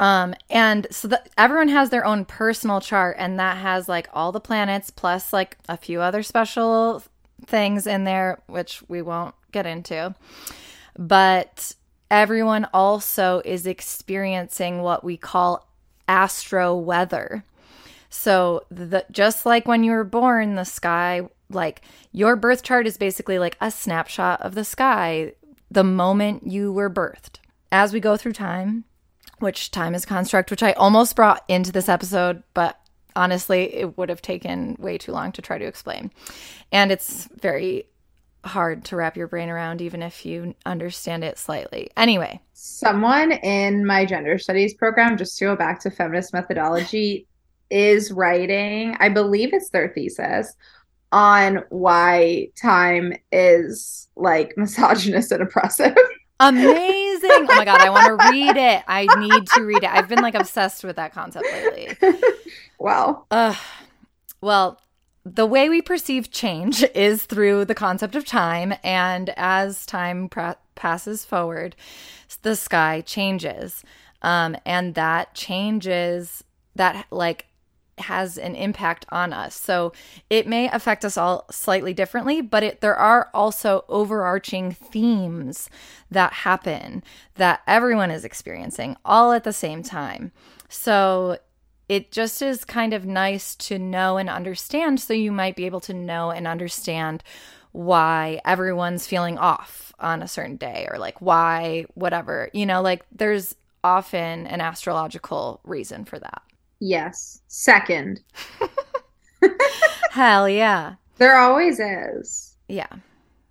[0.00, 4.32] Um, and so that everyone has their own personal chart, and that has like all
[4.32, 7.02] the planets plus like a few other special
[7.46, 10.14] things in there, which we won't get into.
[10.98, 11.74] But
[12.10, 15.68] everyone also is experiencing what we call
[16.08, 17.44] astro weather.
[18.10, 22.96] So the just like when you were born, the sky like your birth chart is
[22.96, 25.32] basically like a snapshot of the sky
[25.70, 27.38] the moment you were birthed
[27.70, 28.84] as we go through time,
[29.38, 32.78] which time is construct, which I almost brought into this episode, but
[33.16, 36.10] honestly, it would have taken way too long to try to explain.
[36.70, 37.86] And it's very
[38.44, 41.90] hard to wrap your brain around, even if you understand it slightly.
[41.96, 47.26] Anyway, someone in my gender studies program, just to go back to feminist methodology,
[47.70, 50.54] is writing, I believe it's their thesis
[51.10, 55.96] on why time is like misogynist and oppressive.
[56.40, 57.30] Amazing.
[57.32, 58.82] Oh my God, I want to read it.
[58.88, 59.90] I need to read it.
[59.90, 61.96] I've been like obsessed with that concept lately.
[62.78, 63.26] Wow.
[63.30, 63.54] Uh,
[64.40, 64.80] well,
[65.24, 68.74] the way we perceive change is through the concept of time.
[68.82, 70.28] And as time
[70.74, 71.76] passes forward,
[72.42, 73.82] the sky changes.
[74.22, 77.46] Um, and that changes, that like
[77.98, 79.54] has an impact on us.
[79.54, 79.92] So
[80.30, 85.68] it may affect us all slightly differently, but it, there are also overarching themes
[86.10, 87.04] that happen
[87.34, 90.32] that everyone is experiencing all at the same time.
[90.68, 91.38] So
[91.88, 95.00] it just is kind of nice to know and understand.
[95.00, 97.22] So you might be able to know and understand
[97.72, 102.50] why everyone's feeling off on a certain day or like why whatever.
[102.52, 106.42] You know, like there's often an astrological reason for that.
[106.80, 107.40] Yes.
[107.48, 108.20] Second.
[110.10, 110.94] Hell yeah.
[111.18, 112.56] There always is.
[112.68, 112.88] Yeah.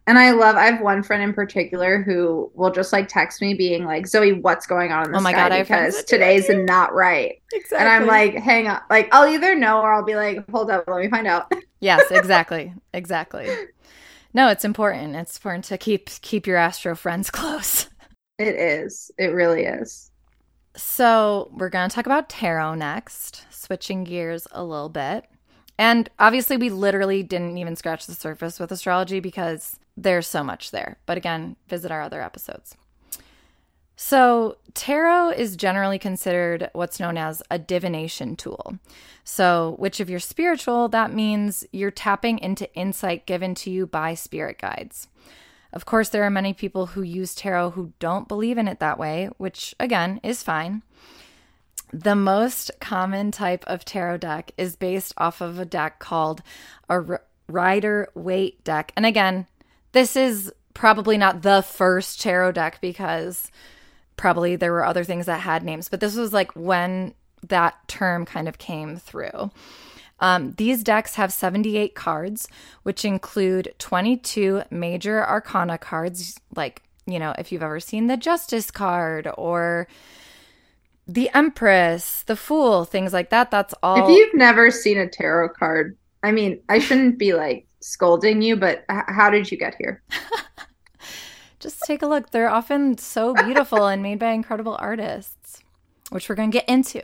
[0.07, 3.53] And I love I have one friend in particular who will just like text me
[3.53, 7.41] being like, Zoe, what's going on in the oh my God, because today's not right.
[7.53, 7.77] Exactly.
[7.77, 8.81] And I'm like, hang on.
[8.89, 11.51] Like I'll either know or I'll be like, hold up, let me find out.
[11.79, 12.73] yes, exactly.
[12.93, 13.47] Exactly.
[14.33, 15.15] No, it's important.
[15.15, 17.87] It's important to keep keep your astro friends close.
[18.39, 19.11] It is.
[19.17, 20.09] It really is.
[20.75, 25.25] So, we're going to talk about tarot next, switching gears a little bit.
[25.77, 30.71] And obviously, we literally didn't even scratch the surface with astrology because there's so much
[30.71, 30.97] there.
[31.05, 32.75] But again, visit our other episodes.
[33.95, 38.79] So, tarot is generally considered what's known as a divination tool.
[39.23, 44.15] So, which if you're spiritual, that means you're tapping into insight given to you by
[44.15, 45.07] spirit guides.
[45.71, 48.97] Of course, there are many people who use tarot who don't believe in it that
[48.97, 50.81] way, which again is fine.
[51.93, 56.41] The most common type of tarot deck is based off of a deck called
[56.89, 58.93] a Rider Waite deck.
[58.95, 59.45] And again,
[59.91, 63.51] this is probably not the first tarot deck because
[64.15, 67.13] probably there were other things that had names, but this was like when
[67.49, 69.51] that term kind of came through.
[70.19, 72.47] Um, these decks have 78 cards,
[72.83, 78.69] which include 22 major arcana cards, like, you know, if you've ever seen the Justice
[78.69, 79.87] card or
[81.07, 83.49] the Empress, the Fool, things like that.
[83.49, 84.07] That's all.
[84.07, 88.55] If you've never seen a tarot card, I mean, I shouldn't be like scolding you,
[88.55, 90.01] but how did you get here?
[91.59, 92.31] Just take a look.
[92.31, 95.61] They're often so beautiful and made by incredible artists,
[96.09, 97.01] which we're going to get into.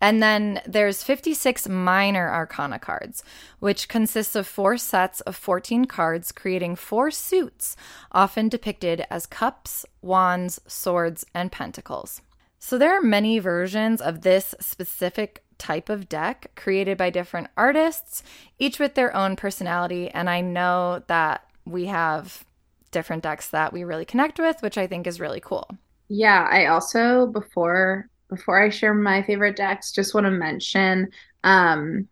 [0.00, 3.24] And then there's 56 minor arcana cards,
[3.58, 7.76] which consists of four sets of 14 cards, creating four suits,
[8.12, 12.22] often depicted as cups, wands, swords, and pentacles.
[12.60, 18.22] So there are many versions of this specific type of deck created by different artists,
[18.58, 20.08] each with their own personality.
[20.10, 22.44] And I know that we have
[22.90, 25.68] different decks that we really connect with, which I think is really cool.
[26.08, 31.08] Yeah, I also before before I share my favorite decks, just want to mention
[31.44, 32.08] um,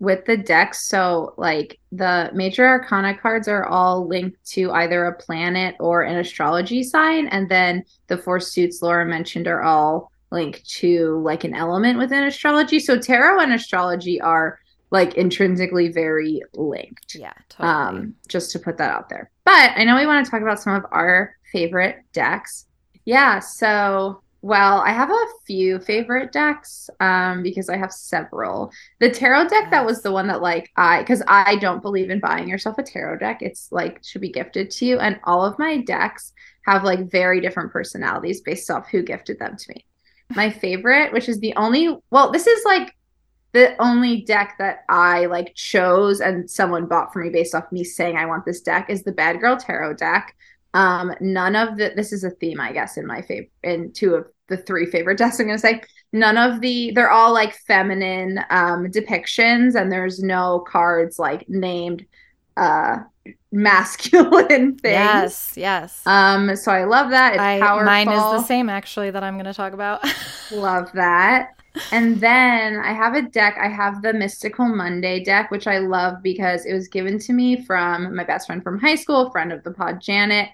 [0.00, 0.88] with the decks.
[0.88, 6.16] So, like the major arcana cards are all linked to either a planet or an
[6.16, 7.28] astrology sign.
[7.28, 12.24] And then the four suits Laura mentioned are all linked to like an element within
[12.24, 12.80] astrology.
[12.80, 14.58] So, tarot and astrology are
[14.90, 17.14] like intrinsically very linked.
[17.14, 17.68] Yeah, totally.
[17.68, 19.30] Um, just to put that out there.
[19.44, 22.66] But I know we want to talk about some of our favorite decks.
[23.04, 28.72] Yeah, so well, I have a few favorite decks um, because I have several.
[28.98, 32.20] The tarot deck that was the one that like I because I don't believe in
[32.20, 33.42] buying yourself a tarot deck.
[33.42, 36.32] It's like should be gifted to you, and all of my decks
[36.64, 39.84] have like very different personalities based off who gifted them to me.
[40.30, 42.94] My favorite, which is the only well, this is like
[43.52, 47.82] the only deck that I like chose and someone bought for me based off me
[47.82, 50.36] saying I want this deck is the Bad Girl Tarot deck.
[50.72, 54.14] Um, none of the this is a theme, I guess, in my favorite in two
[54.14, 55.82] of the three favorite decks I'm gonna say.
[56.12, 62.04] None of the they're all like feminine um depictions, and there's no cards like named
[62.60, 62.98] uh
[63.52, 64.82] masculine things.
[64.84, 66.02] Yes, yes.
[66.06, 67.34] Um, so I love that.
[67.34, 67.86] It's I, powerful.
[67.86, 70.04] Mine is the same actually that I'm gonna talk about.
[70.52, 71.50] love that.
[71.92, 73.56] And then I have a deck.
[73.60, 77.64] I have the Mystical Monday deck, which I love because it was given to me
[77.64, 80.48] from my best friend from high school, friend of the pod, Janet.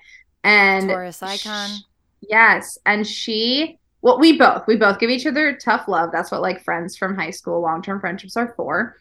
[0.45, 1.71] And Taurus icon.
[1.71, 1.85] She,
[2.29, 2.79] yes.
[2.85, 6.11] And she, well, we both, we both give each other tough love.
[6.13, 8.97] That's what like friends from high school, long term friendships are for.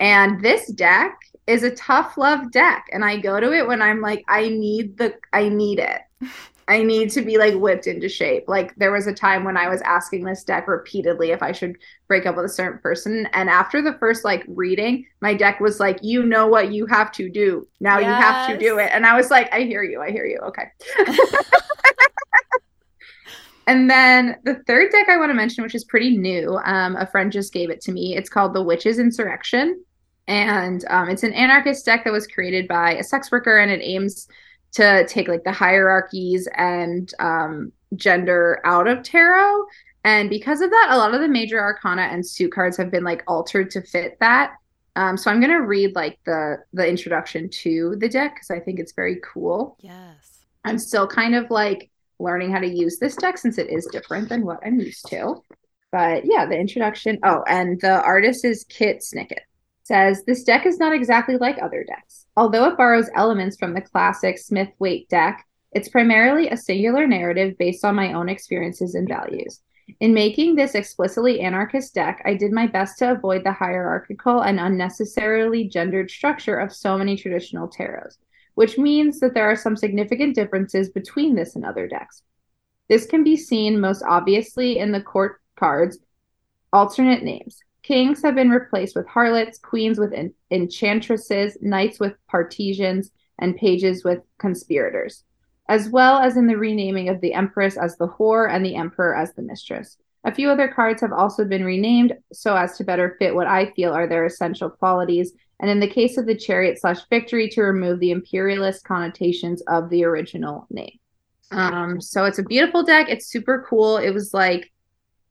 [0.00, 2.86] And this deck is a tough love deck.
[2.92, 6.00] And I go to it when I'm like, I need the, I need it.
[6.66, 8.44] I need to be like whipped into shape.
[8.48, 11.76] Like there was a time when I was asking this deck repeatedly if I should
[12.08, 13.28] break up with a certain person.
[13.32, 17.12] And after the first like reading, my deck was like, you know what you have
[17.12, 17.68] to do.
[17.80, 18.06] Now yes.
[18.06, 18.90] you have to do it.
[18.92, 20.00] And I was like, I hear you.
[20.00, 20.38] I hear you.
[20.38, 20.64] Okay.
[23.66, 27.06] and then the third deck I want to mention, which is pretty new, um, a
[27.06, 28.16] friend just gave it to me.
[28.16, 29.84] It's called the Witch's Insurrection.
[30.26, 33.80] And um, it's an anarchist deck that was created by a sex worker and it
[33.82, 34.26] aims
[34.72, 39.64] to take like the hierarchies and um, gender out of tarot.
[40.04, 43.04] And because of that, a lot of the major arcana and suit cards have been
[43.04, 44.52] like altered to fit that.
[44.96, 48.78] Um, so I'm gonna read like the the introduction to the deck because I think
[48.78, 49.76] it's very cool.
[49.80, 50.44] Yes.
[50.64, 54.28] I'm still kind of like learning how to use this deck since it is different
[54.28, 55.42] than what I'm used to.
[55.90, 57.18] But yeah, the introduction.
[57.22, 59.40] Oh, and the artist is Kit Snicket
[59.84, 62.26] says this deck is not exactly like other decks.
[62.36, 67.56] Although it borrows elements from the classic Smith Waite deck, it's primarily a singular narrative
[67.58, 69.60] based on my own experiences and values.
[70.00, 74.58] In making this explicitly anarchist deck, I did my best to avoid the hierarchical and
[74.58, 78.16] unnecessarily gendered structure of so many traditional tarots,
[78.54, 82.22] which means that there are some significant differences between this and other decks.
[82.88, 85.98] This can be seen most obviously in the court cards'
[86.72, 87.60] alternate names.
[87.84, 94.02] Kings have been replaced with harlots, queens with en- enchantresses, knights with partisans, and pages
[94.02, 95.22] with conspirators,
[95.68, 99.14] as well as in the renaming of the empress as the whore and the emperor
[99.14, 99.98] as the mistress.
[100.24, 103.70] A few other cards have also been renamed so as to better fit what I
[103.72, 107.60] feel are their essential qualities, and in the case of the chariot slash victory, to
[107.60, 110.98] remove the imperialist connotations of the original name.
[111.50, 113.08] Um, so it's a beautiful deck.
[113.10, 113.98] It's super cool.
[113.98, 114.72] It was like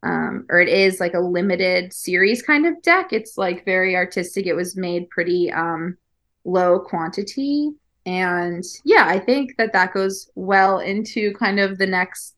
[0.03, 3.13] um, or it is like a limited series kind of deck.
[3.13, 4.45] It's like very artistic.
[4.45, 5.97] It was made pretty um,
[6.43, 7.71] low quantity.
[8.05, 12.35] And yeah, I think that that goes well into kind of the next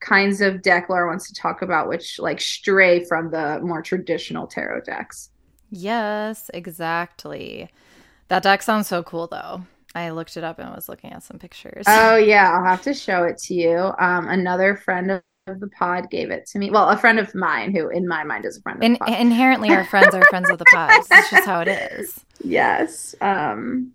[0.00, 4.46] kinds of deck Laura wants to talk about, which like stray from the more traditional
[4.46, 5.30] tarot decks.
[5.70, 7.70] Yes, exactly.
[8.28, 9.62] That deck sounds so cool though.
[9.94, 11.86] I looked it up and was looking at some pictures.
[11.88, 13.92] Oh yeah, I'll have to show it to you.
[13.98, 15.22] Um, another friend of
[15.54, 16.70] the pod gave it to me.
[16.70, 18.98] Well, a friend of mine who, in my mind, is a friend of In- the
[18.98, 19.20] pod.
[19.20, 20.90] inherently, our friends are friends of the pod.
[21.08, 22.20] That's just how it is.
[22.42, 23.14] yes.
[23.20, 23.92] Um,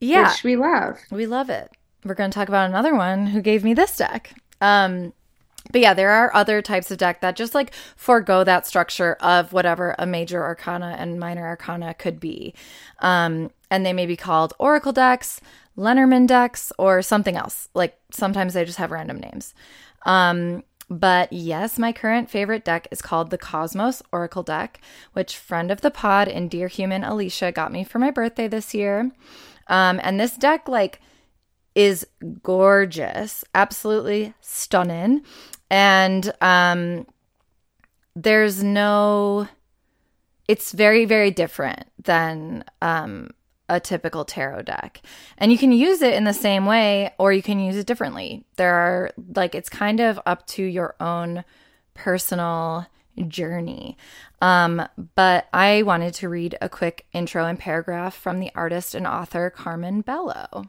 [0.00, 0.98] Yeah, which we love.
[1.12, 1.70] we love it.
[2.04, 4.34] We're going to talk about another one who gave me this deck.
[4.60, 5.12] Um,
[5.70, 9.52] but yeah, there are other types of deck that just like forego that structure of
[9.52, 12.54] whatever a major arcana and minor arcana could be.
[12.98, 15.40] Um, and they may be called oracle decks,
[15.76, 17.68] Lenormand decks, or something else.
[17.72, 19.54] Like sometimes they just have random names.
[20.04, 24.80] Um, but yes, my current favorite deck is called the Cosmos Oracle deck,
[25.12, 28.74] which friend of the pod and dear human Alicia got me for my birthday this
[28.74, 29.10] year.
[29.68, 31.00] Um, and this deck, like,
[31.74, 32.06] is
[32.42, 35.22] gorgeous, absolutely stunning.
[35.70, 37.06] And um
[38.14, 39.48] there's no
[40.46, 43.30] it's very very different than um
[43.72, 45.00] a typical tarot deck.
[45.38, 48.44] And you can use it in the same way or you can use it differently.
[48.56, 51.44] There are like it's kind of up to your own
[51.94, 52.86] personal
[53.28, 53.96] journey.
[54.40, 59.06] Um, but I wanted to read a quick intro and paragraph from the artist and
[59.06, 60.64] author Carmen Bello.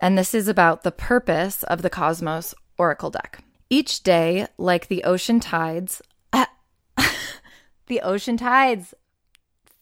[0.00, 3.42] And this is about the purpose of the Cosmos Oracle deck.
[3.70, 6.02] Each day, like the ocean tides,
[7.86, 8.94] the ocean tides,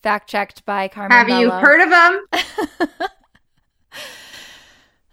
[0.02, 1.60] fact checked by Carmen Have you Bello.
[1.60, 3.08] heard of them?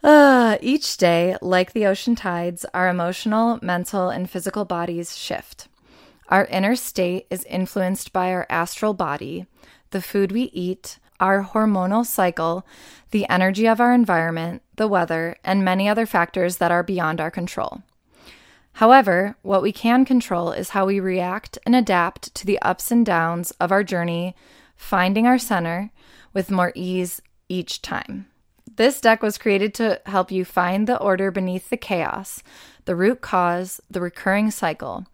[0.02, 5.68] Uh, each day, like the ocean tides, our emotional, mental, and physical bodies shift.
[6.30, 9.46] Our inner state is influenced by our astral body,
[9.90, 12.66] the food we eat, our hormonal cycle,
[13.12, 17.30] the energy of our environment, the weather, and many other factors that are beyond our
[17.30, 17.84] control.
[18.74, 23.06] However, what we can control is how we react and adapt to the ups and
[23.06, 24.34] downs of our journey,
[24.80, 25.92] finding our center
[26.34, 28.26] with more ease each time.
[28.78, 32.42] This deck was created to help you find the order beneath the chaos,
[32.86, 35.06] the root cause, the recurring cycle,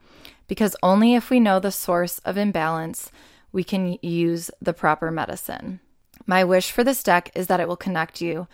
[0.47, 3.11] because only if we know the source of imbalance,
[3.51, 5.79] we can use the proper medicine.
[6.27, 8.47] My wish for this deck is that it will connect you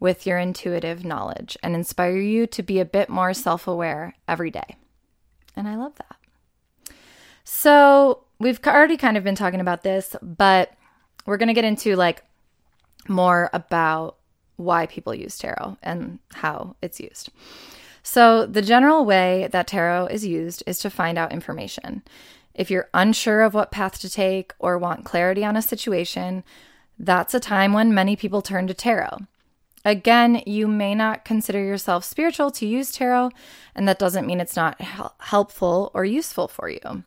[0.00, 4.50] with your intuitive knowledge and inspire you to be a bit more self aware every
[4.50, 4.76] day.
[5.54, 6.96] And I love that.
[7.44, 10.70] So, we've already kind of been talking about this, but
[11.24, 12.22] we're going to get into like
[13.08, 14.18] more about
[14.56, 17.30] why people use tarot and how it's used.
[18.02, 22.02] So, the general way that tarot is used is to find out information.
[22.52, 26.44] If you're unsure of what path to take or want clarity on a situation,
[26.98, 29.20] that's a time when many people turn to tarot.
[29.86, 33.30] Again, you may not consider yourself spiritual to use tarot,
[33.74, 37.04] and that doesn't mean it's not helpful or useful for you.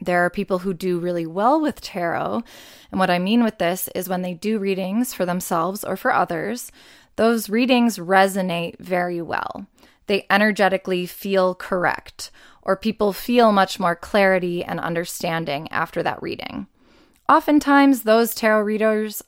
[0.00, 2.42] There are people who do really well with tarot.
[2.90, 6.12] And what I mean with this is when they do readings for themselves or for
[6.12, 6.70] others,
[7.16, 9.66] those readings resonate very well.
[10.06, 12.30] They energetically feel correct,
[12.62, 16.66] or people feel much more clarity and understanding after that reading.
[17.28, 19.22] Oftentimes, those tarot readers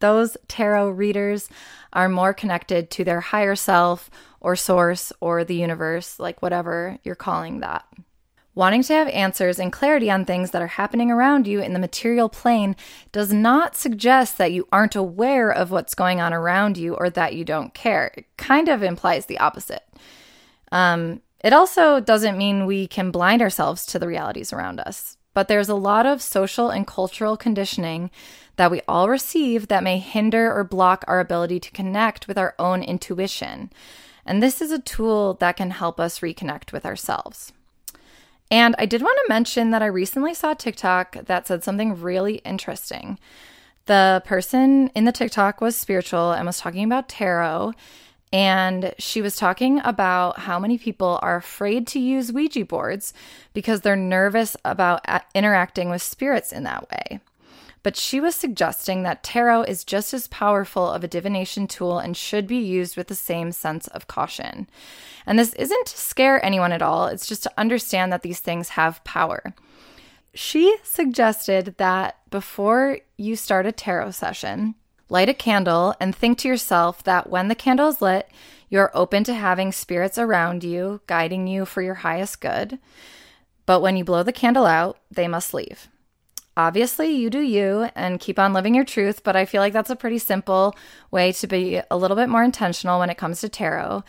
[0.00, 1.48] those tarot readers
[1.92, 7.16] are more connected to their higher self or source or the universe, like whatever you're
[7.16, 7.84] calling that.
[8.58, 11.78] Wanting to have answers and clarity on things that are happening around you in the
[11.78, 12.74] material plane
[13.12, 17.36] does not suggest that you aren't aware of what's going on around you or that
[17.36, 18.10] you don't care.
[18.16, 19.84] It kind of implies the opposite.
[20.72, 25.46] Um, it also doesn't mean we can blind ourselves to the realities around us, but
[25.46, 28.10] there's a lot of social and cultural conditioning
[28.56, 32.56] that we all receive that may hinder or block our ability to connect with our
[32.58, 33.70] own intuition.
[34.26, 37.52] And this is a tool that can help us reconnect with ourselves.
[38.50, 42.36] And I did want to mention that I recently saw TikTok that said something really
[42.36, 43.18] interesting.
[43.86, 47.72] The person in the TikTok was spiritual and was talking about tarot.
[48.32, 53.14] And she was talking about how many people are afraid to use Ouija boards
[53.54, 57.20] because they're nervous about interacting with spirits in that way.
[57.88, 62.14] But she was suggesting that tarot is just as powerful of a divination tool and
[62.14, 64.68] should be used with the same sense of caution.
[65.24, 68.68] And this isn't to scare anyone at all, it's just to understand that these things
[68.68, 69.54] have power.
[70.34, 74.74] She suggested that before you start a tarot session,
[75.08, 78.28] light a candle and think to yourself that when the candle is lit,
[78.68, 82.78] you're open to having spirits around you, guiding you for your highest good.
[83.64, 85.88] But when you blow the candle out, they must leave.
[86.58, 89.90] Obviously, you do you and keep on living your truth, but I feel like that's
[89.90, 90.76] a pretty simple
[91.10, 94.04] way to be a little bit more intentional when it comes to tarot.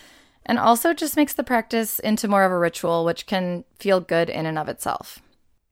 [0.46, 4.30] And also just makes the practice into more of a ritual, which can feel good
[4.30, 5.20] in and of itself.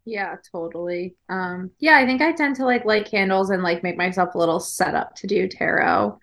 [0.06, 1.18] Yeah, totally.
[1.30, 4.38] Um, yeah, I think I tend to like light candles and like make myself a
[4.38, 6.20] little setup to do tarot.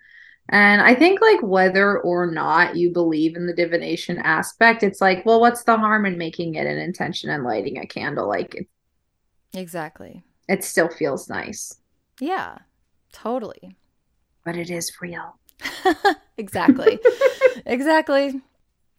[0.49, 5.25] And I think, like, whether or not you believe in the divination aspect, it's like,
[5.25, 8.29] well, what's the harm in making it an intention and lighting a candle?
[8.29, 8.69] Like,
[9.53, 10.24] Exactly.
[10.47, 11.75] It still feels nice,
[12.19, 12.59] Yeah,
[13.11, 13.77] totally.
[14.43, 15.39] but it is real.
[16.37, 16.99] exactly.
[17.65, 18.41] exactly.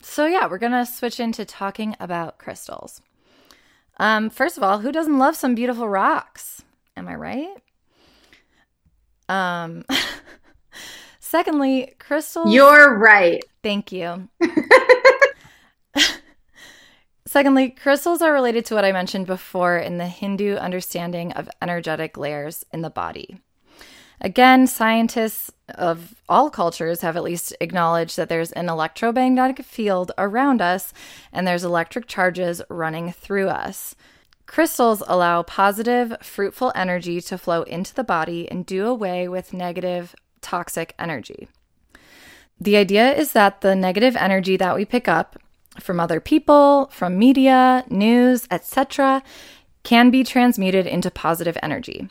[0.03, 3.01] So, yeah, we're going to switch into talking about crystals.
[3.99, 6.63] Um, first of all, who doesn't love some beautiful rocks?
[6.97, 7.57] Am I right?
[9.29, 9.85] Um,
[11.21, 12.55] secondly, crystals.
[12.55, 13.43] You're right.
[13.63, 14.29] Thank you.
[17.27, 22.17] Secondly, crystals are related to what I mentioned before in the Hindu understanding of energetic
[22.17, 23.41] layers in the body.
[24.21, 30.63] Again, scientists of all cultures have at least acknowledged that there's an electromagnetic field around
[30.63, 30.95] us
[31.33, 33.97] and there's electric charges running through us.
[34.47, 40.15] Crystals allow positive, fruitful energy to flow into the body and do away with negative,
[40.41, 41.49] toxic energy.
[42.59, 45.37] The idea is that the negative energy that we pick up
[45.81, 49.23] from other people, from media, news, etc.,
[49.83, 52.09] can be transmuted into positive energy.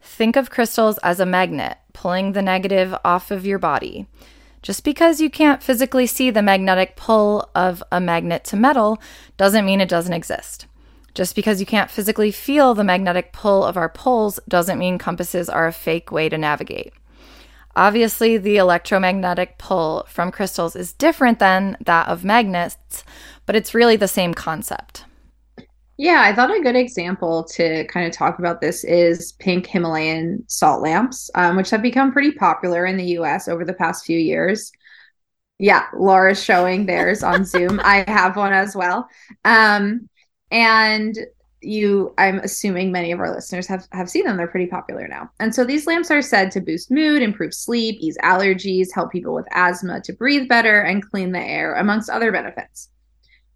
[0.00, 4.06] Think of crystals as a magnet, pulling the negative off of your body.
[4.62, 9.00] Just because you can't physically see the magnetic pull of a magnet to metal
[9.36, 10.66] doesn't mean it doesn't exist.
[11.14, 15.48] Just because you can't physically feel the magnetic pull of our poles doesn't mean compasses
[15.48, 16.92] are a fake way to navigate.
[17.76, 23.04] Obviously, the electromagnetic pull from crystals is different than that of magnets,
[23.44, 25.04] but it's really the same concept.
[25.98, 30.44] Yeah, I thought a good example to kind of talk about this is pink Himalayan
[30.46, 34.18] salt lamps, um, which have become pretty popular in the US over the past few
[34.18, 34.72] years.
[35.58, 37.80] Yeah, Laura's showing theirs on Zoom.
[37.84, 39.08] I have one as well.
[39.44, 40.08] Um,
[40.50, 41.16] and
[41.66, 44.36] you i'm assuming many of our listeners have have seen them.
[44.36, 45.30] They're pretty popular now.
[45.40, 49.34] And so these lamps are said to boost mood improve sleep ease allergies help people
[49.34, 52.90] with asthma to breathe better and clean the air amongst other benefits.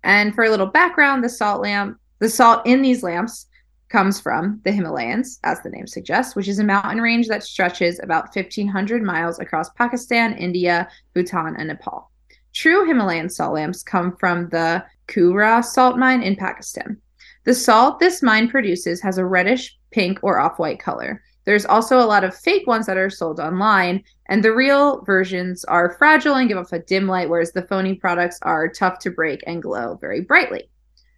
[0.03, 3.47] And for a little background the salt lamp the salt in these lamps
[3.89, 8.01] comes from the himalayas as the name suggests which is a mountain range that stretches
[8.01, 12.11] about 1500 miles across pakistan india bhutan and nepal.
[12.53, 17.01] True himalayan salt lamps come from the Khewra salt mine in pakistan
[17.45, 21.23] the salt this mine produces has a reddish pink or off white color.
[21.45, 25.65] There's also a lot of fake ones that are sold online, and the real versions
[25.65, 29.11] are fragile and give off a dim light, whereas the phony products are tough to
[29.11, 30.69] break and glow very brightly.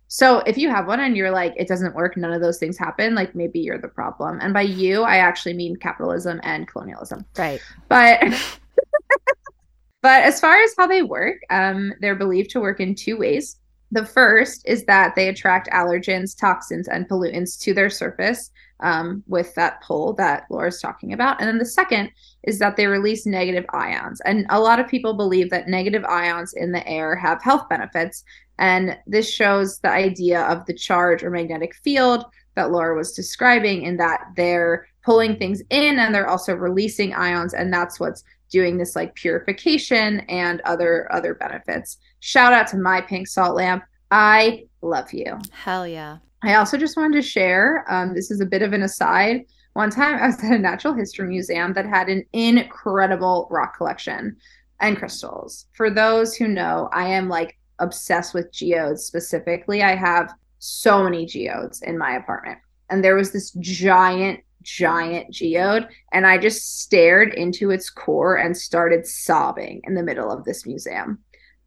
[0.09, 2.77] So if you have one and you're like, it doesn't work, none of those things
[2.77, 4.41] happen, like maybe you're the problem.
[4.43, 7.25] And by you, I actually mean capitalism and colonialism.
[7.39, 7.63] Right.
[7.89, 8.21] But
[10.03, 13.57] but as far as how they work, um, they're believed to work in two ways.
[13.93, 19.55] The first is that they attract allergens, toxins, and pollutants to their surface um, with
[19.55, 21.39] that pull that Laura's talking about.
[21.39, 22.11] And then the second
[22.43, 24.21] is that they release negative ions.
[24.23, 28.25] And a lot of people believe that negative ions in the air have health benefits.
[28.59, 32.25] And this shows the idea of the charge or magnetic field
[32.55, 37.53] that Laura was describing, in that they're pulling things in and they're also releasing ions.
[37.55, 41.99] And that's what's doing this like purification and other other benefits.
[42.25, 43.83] Shout out to my pink salt lamp.
[44.13, 45.41] I love you.
[45.51, 46.19] Hell yeah.
[46.45, 49.45] I also just wanted to share um, this is a bit of an aside.
[49.73, 54.37] One time I was at a natural history museum that had an incredible rock collection
[54.79, 55.67] and crystals.
[55.73, 59.83] For those who know, I am like obsessed with geodes specifically.
[59.83, 62.61] I have so many geodes in my apartment.
[62.89, 65.89] And there was this giant, giant geode.
[66.13, 70.65] And I just stared into its core and started sobbing in the middle of this
[70.65, 71.19] museum.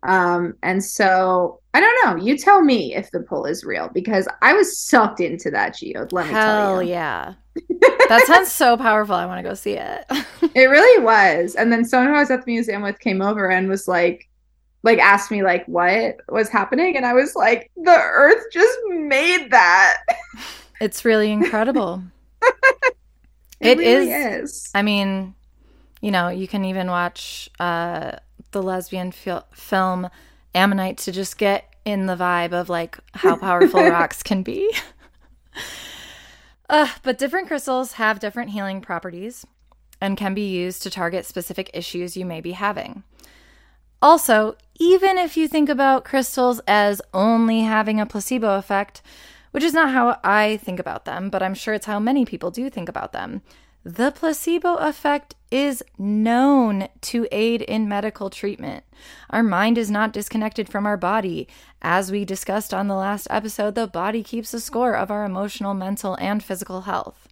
[0.05, 2.23] Um, and so I don't know.
[2.23, 6.13] You tell me if the pull is real because I was sucked into that geode.
[6.13, 6.89] Let me Hell tell you.
[6.89, 7.33] Oh yeah.
[8.09, 9.15] that sounds so powerful.
[9.15, 10.05] I want to go see it.
[10.55, 11.55] It really was.
[11.55, 14.29] And then someone who I was at the museum with came over and was like,
[14.83, 19.51] like asked me like what was happening, and I was like, the Earth just made
[19.51, 19.97] that.
[20.81, 22.01] it's really incredible.
[23.61, 24.71] It, It really is- is.
[24.75, 25.33] I mean,
[26.01, 28.11] you know, you can even watch uh,
[28.51, 30.09] the lesbian fil- film
[30.53, 34.73] Ammonite to just get in the vibe of like how powerful rocks can be.
[36.67, 39.45] Uh, but different crystals have different healing properties
[40.01, 43.03] and can be used to target specific issues you may be having.
[44.01, 49.01] Also, even if you think about crystals as only having a placebo effect,
[49.51, 52.51] which is not how I think about them, but I'm sure it's how many people
[52.51, 53.41] do think about them,
[53.85, 58.83] the placebo effect is known to aid in medical treatment.
[59.29, 61.47] Our mind is not disconnected from our body.
[61.83, 65.75] As we discussed on the last episode, the body keeps a score of our emotional,
[65.75, 67.27] mental, and physical health.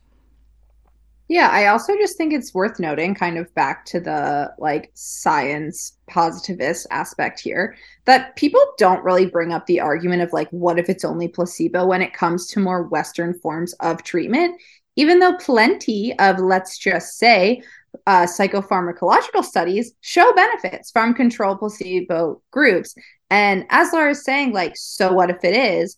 [1.28, 5.98] Yeah, I also just think it's worth noting, kind of back to the like science
[6.08, 7.76] positivist aspect here,
[8.06, 11.88] that people don't really bring up the argument of like, what if it's only placebo
[11.88, 14.62] when it comes to more Western forms of treatment,
[14.96, 17.62] even though plenty of, let's just say,
[18.08, 22.96] uh, psychopharmacological studies show benefits from control placebo groups.
[23.30, 25.98] And as Laura is saying, like, so what if it is?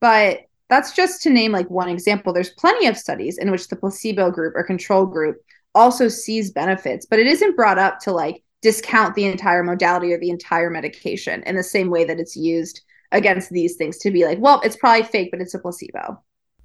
[0.00, 2.32] But that's just to name like one example.
[2.32, 5.36] There's plenty of studies in which the placebo group or control group
[5.74, 10.18] also sees benefits, but it isn't brought up to like discount the entire modality or
[10.18, 14.24] the entire medication in the same way that it's used against these things to be
[14.24, 16.22] like, well, it's probably fake, but it's a placebo.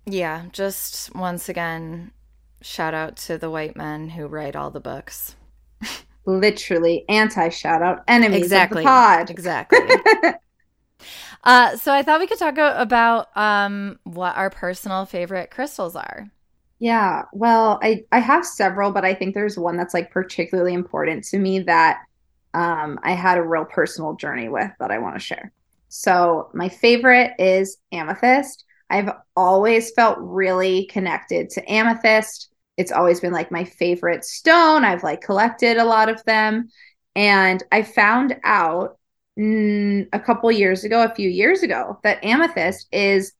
[0.09, 2.11] Yeah, just once again,
[2.61, 5.35] shout out to the white men who write all the books.
[6.25, 8.79] Literally anti shout out enemies exactly.
[8.79, 9.29] of the pod.
[9.29, 9.79] Exactly.
[11.43, 16.27] Uh, so I thought we could talk about um, what our personal favorite crystals are.
[16.79, 21.23] Yeah, well, I I have several, but I think there's one that's like particularly important
[21.25, 22.01] to me that
[22.53, 25.53] um, I had a real personal journey with that I want to share.
[25.87, 28.65] So my favorite is amethyst.
[28.89, 32.49] I've always felt really connected to amethyst.
[32.77, 34.85] It's always been like my favorite stone.
[34.85, 36.69] I've like collected a lot of them.
[37.15, 38.97] And I found out
[39.37, 43.33] mm, a couple years ago, a few years ago, that amethyst is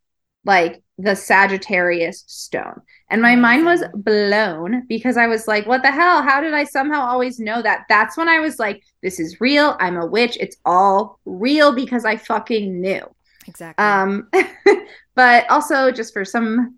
[0.46, 2.82] like the Sagittarius stone.
[3.10, 6.24] And my mind was blown because I was like, what the hell?
[6.24, 7.86] How did I somehow always know that?
[7.88, 9.78] That's when I was like, this is real.
[9.80, 10.38] I'm a witch.
[10.40, 13.02] It's all real because I fucking knew.
[13.48, 13.84] Exactly.
[13.84, 14.30] Um,
[15.16, 16.78] but also, just for some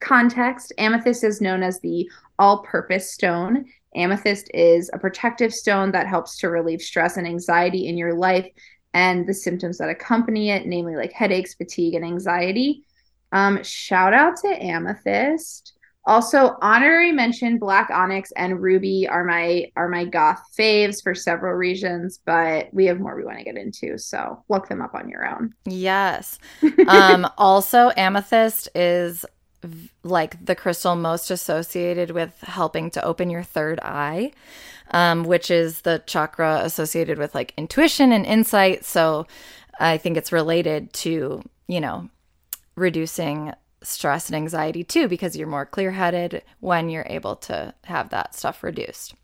[0.00, 3.64] context, amethyst is known as the all purpose stone.
[3.94, 8.46] Amethyst is a protective stone that helps to relieve stress and anxiety in your life
[8.92, 12.84] and the symptoms that accompany it, namely like headaches, fatigue, and anxiety.
[13.32, 15.75] Um, shout out to Amethyst.
[16.06, 21.54] Also, honorary mention Black Onyx and Ruby are my are my goth faves for several
[21.54, 25.08] reasons, but we have more we want to get into, so look them up on
[25.08, 25.52] your own.
[25.64, 26.38] Yes.
[26.88, 29.26] um, also, Amethyst is
[30.04, 34.30] like the crystal most associated with helping to open your third eye,
[34.92, 38.84] um, which is the chakra associated with like intuition and insight.
[38.84, 39.26] So
[39.80, 42.08] I think it's related to, you know,
[42.76, 43.52] reducing
[43.86, 48.34] stress and anxiety too, because you're more clear headed when you're able to have that
[48.34, 49.14] stuff reduced.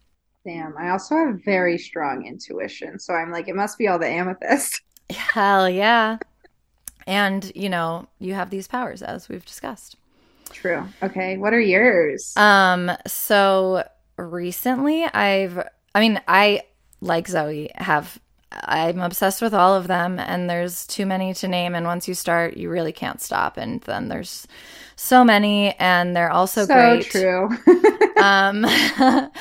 [0.45, 2.99] Damn, I also have very strong intuition.
[2.99, 4.81] So I'm like, it must be all the amethyst.
[5.11, 6.19] Hell yeah.
[7.07, 9.97] And, you know, you have these powers as we've discussed.
[10.51, 10.87] True.
[11.03, 11.37] Okay.
[11.39, 12.37] What are yours?
[12.37, 13.85] Um, so
[14.17, 15.63] recently I've
[15.95, 16.63] I mean, I
[17.01, 18.19] like Zoe have
[18.65, 22.15] I'm obsessed with all of them and there's too many to name and once you
[22.15, 24.47] start you really can't stop and then there's
[24.97, 27.13] so many and they're also so great.
[27.13, 28.17] So true.
[28.17, 28.67] um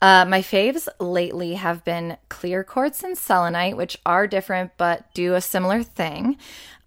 [0.00, 5.34] Uh, my faves lately have been clear quartz and selenite, which are different but do
[5.34, 6.36] a similar thing.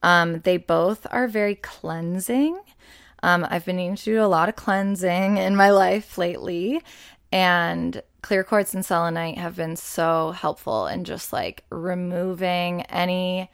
[0.01, 2.57] Um, they both are very cleansing
[3.23, 6.81] um, I've been needing to do a lot of cleansing in my life lately,
[7.31, 13.49] and clear quartz and selenite have been so helpful in just like removing any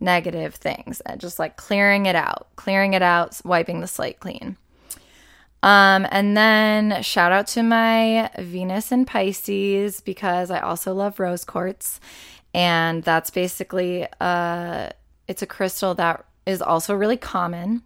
[0.00, 4.56] negative things and just like clearing it out, clearing it out, wiping the slate clean.
[5.62, 11.44] Um, and then shout out to my Venus and Pisces because I also love rose
[11.44, 11.98] quartz.
[12.54, 14.90] And that's basically uh
[15.28, 17.82] it's a crystal that is also really common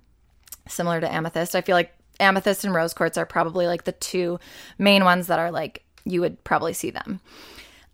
[0.69, 1.57] similar to amethyst.
[1.57, 4.39] I feel like amethyst and rose quartz are probably like the two
[4.79, 7.21] main ones that are like you would probably see them.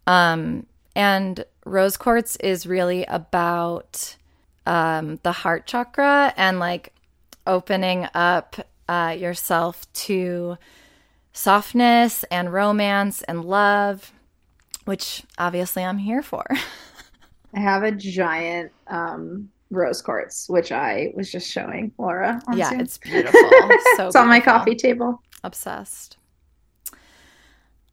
[0.07, 4.17] Um, and rose quartz is really about
[4.67, 6.93] um, the heart chakra and like
[7.47, 8.57] opening up
[8.89, 10.57] uh, yourself to
[11.33, 14.13] softness and romance and love,
[14.85, 16.45] which obviously I'm here for.
[17.55, 22.41] I have a giant um, rose quartz, which I was just showing Laura.
[22.55, 22.81] yeah, Zoom.
[22.81, 23.41] it's beautiful.
[23.97, 24.21] So it's beautiful.
[24.21, 25.23] on my coffee table.
[25.43, 26.17] Obsessed.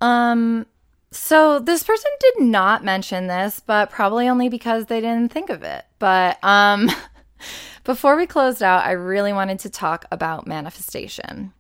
[0.03, 0.65] Um,
[1.11, 5.63] so this person did not mention this, but probably only because they didn't think of
[5.63, 5.85] it.
[5.97, 6.91] But um,
[7.85, 11.53] before we closed out, I really wanted to talk about manifestation.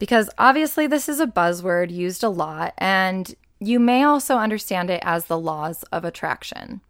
[0.00, 5.00] Because obviously, this is a buzzword used a lot, and you may also understand it
[5.04, 6.80] as the laws of attraction.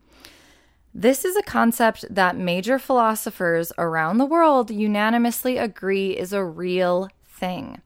[0.94, 7.10] This is a concept that major philosophers around the world unanimously agree is a real
[7.26, 7.82] thing.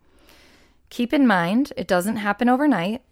[0.90, 3.02] Keep in mind, it doesn't happen overnight.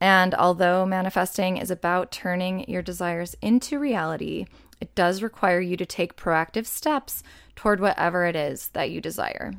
[0.00, 4.46] And although manifesting is about turning your desires into reality,
[4.80, 7.22] it does require you to take proactive steps
[7.54, 9.52] toward whatever it is that you desire.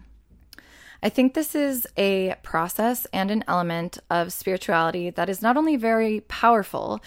[1.03, 5.75] I think this is a process and an element of spirituality that is not only
[5.75, 7.01] very powerful,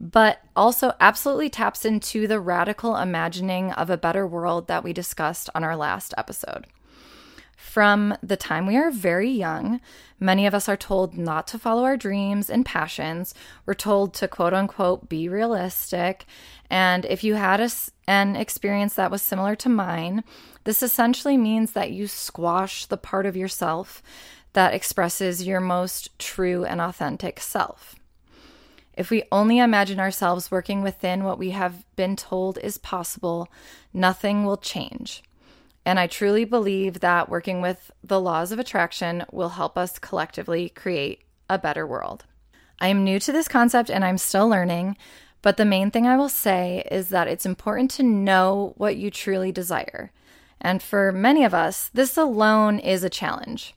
[0.00, 5.50] but also absolutely taps into the radical imagining of a better world that we discussed
[5.54, 6.66] on our last episode.
[7.64, 9.80] From the time we are very young,
[10.20, 13.34] many of us are told not to follow our dreams and passions.
[13.66, 16.24] We're told to quote unquote be realistic.
[16.70, 17.70] And if you had a,
[18.06, 20.22] an experience that was similar to mine,
[20.62, 24.04] this essentially means that you squash the part of yourself
[24.52, 27.96] that expresses your most true and authentic self.
[28.92, 33.48] If we only imagine ourselves working within what we have been told is possible,
[33.92, 35.24] nothing will change.
[35.86, 40.70] And I truly believe that working with the laws of attraction will help us collectively
[40.70, 42.24] create a better world.
[42.80, 44.96] I am new to this concept and I'm still learning,
[45.42, 49.10] but the main thing I will say is that it's important to know what you
[49.10, 50.10] truly desire.
[50.60, 53.74] And for many of us, this alone is a challenge.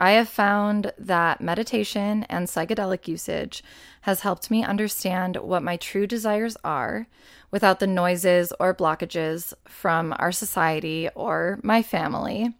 [0.00, 3.62] I have found that meditation and psychedelic usage
[4.02, 7.06] has helped me understand what my true desires are
[7.54, 12.52] without the noises or blockages from our society or my family.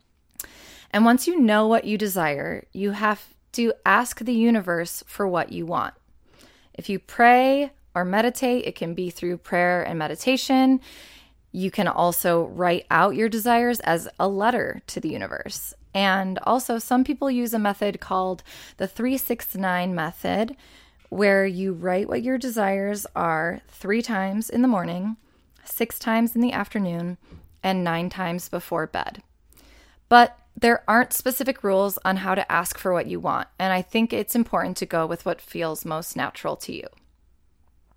[0.92, 5.50] And once you know what you desire, you have to ask the universe for what
[5.50, 5.94] you want.
[6.74, 10.80] If you pray or meditate, it can be through prayer and meditation.
[11.50, 15.74] You can also write out your desires as a letter to the universe.
[15.92, 18.44] And also, some people use a method called
[18.76, 20.54] the 369 method,
[21.14, 25.16] where you write what your desires are three times in the morning,
[25.64, 27.16] six times in the afternoon,
[27.62, 29.22] and nine times before bed.
[30.08, 33.80] But there aren't specific rules on how to ask for what you want, and I
[33.80, 36.88] think it's important to go with what feels most natural to you.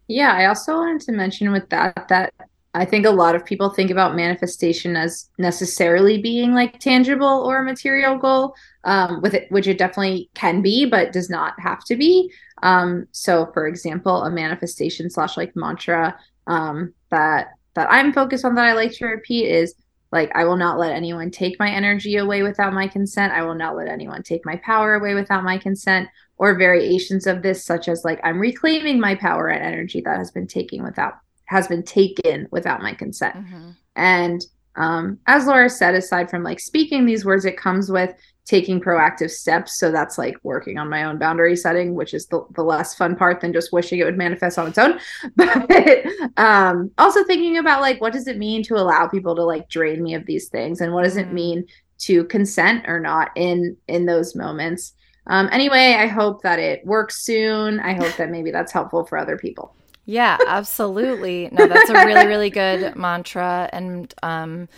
[0.07, 2.35] Yeah, I also wanted to mention with that that
[2.75, 7.57] I think a lot of people think about manifestation as necessarily being like tangible or
[7.57, 8.53] a material goal,
[8.83, 12.31] um, with it, which it definitely can be, but does not have to be.
[12.63, 18.55] Um, so, for example, a manifestation slash like mantra um, that that I'm focused on
[18.55, 19.75] that I like to repeat is
[20.11, 23.33] like I will not let anyone take my energy away without my consent.
[23.33, 26.09] I will not let anyone take my power away without my consent.
[26.39, 30.29] Or variations of this, such as like I'm reclaiming my power and energy that has
[30.29, 33.35] been taken without has been taken without my consent.
[33.35, 33.69] Mm-hmm.
[33.95, 34.45] And
[34.75, 38.13] um, as Laura said, aside from like speaking these words, it comes with
[38.47, 39.77] taking proactive steps.
[39.77, 43.15] So that's like working on my own boundary setting, which is the, the less fun
[43.15, 44.99] part than just wishing it would manifest on its own.
[45.35, 46.05] But
[46.37, 50.01] um, also thinking about like, what does it mean to allow people to like drain
[50.01, 50.79] me of these things?
[50.79, 51.35] And what does it mm-hmm.
[51.35, 51.65] mean
[51.99, 54.93] to consent or not in in those moments?
[55.27, 57.81] Um, anyway, I hope that it works soon.
[57.81, 59.75] I hope that maybe that's helpful for other people.
[60.05, 61.49] Yeah, absolutely.
[61.51, 64.69] No, that's a really, really good mantra and um,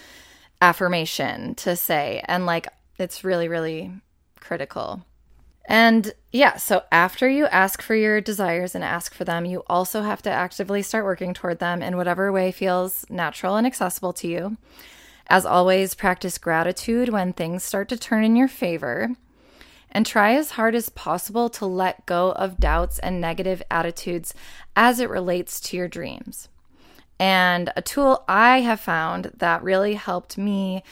[0.60, 2.24] affirmation to say.
[2.26, 2.68] And like,
[3.00, 3.92] it's really, really
[4.40, 5.06] critical.
[5.66, 10.02] And yeah, so after you ask for your desires and ask for them, you also
[10.02, 14.28] have to actively start working toward them in whatever way feels natural and accessible to
[14.28, 14.58] you.
[15.28, 19.12] As always, practice gratitude when things start to turn in your favor
[19.92, 24.34] and try as hard as possible to let go of doubts and negative attitudes
[24.76, 26.50] as it relates to your dreams.
[27.20, 30.84] And a tool I have found that really helped me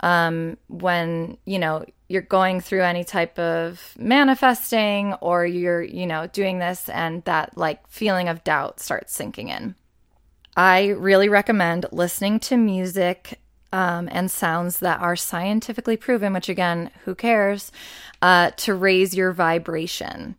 [0.00, 6.26] um, when, you know, you're going through any type of manifesting or you're, you know,
[6.28, 9.74] doing this and that like feeling of doubt starts sinking in.
[10.56, 13.40] I really recommend listening to music
[13.72, 17.72] um, and sounds that are scientifically proven, which again, who cares,
[18.22, 20.36] uh, to raise your vibration,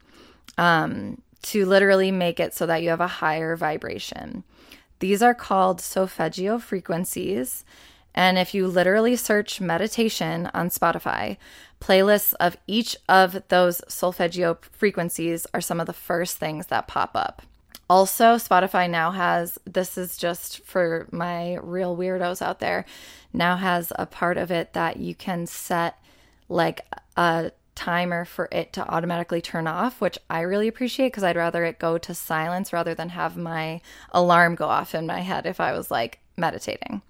[0.58, 4.44] um, to literally make it so that you have a higher vibration.
[5.00, 7.64] These are called solfeggio frequencies.
[8.18, 11.38] And if you literally search meditation on Spotify,
[11.80, 17.12] playlists of each of those solfeggio frequencies are some of the first things that pop
[17.14, 17.44] up.
[17.88, 22.86] Also, Spotify now has this is just for my real weirdos out there,
[23.34, 26.02] now has a part of it that you can set
[26.50, 26.88] like
[27.18, 31.64] a timer for it to automatically turn off, which I really appreciate because I'd rather
[31.64, 33.80] it go to silence rather than have my
[34.12, 37.04] alarm go off in my head if I was like meditating.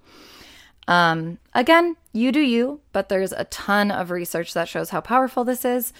[0.88, 5.44] Um, again, you do you, but there's a ton of research that shows how powerful
[5.44, 5.94] this is.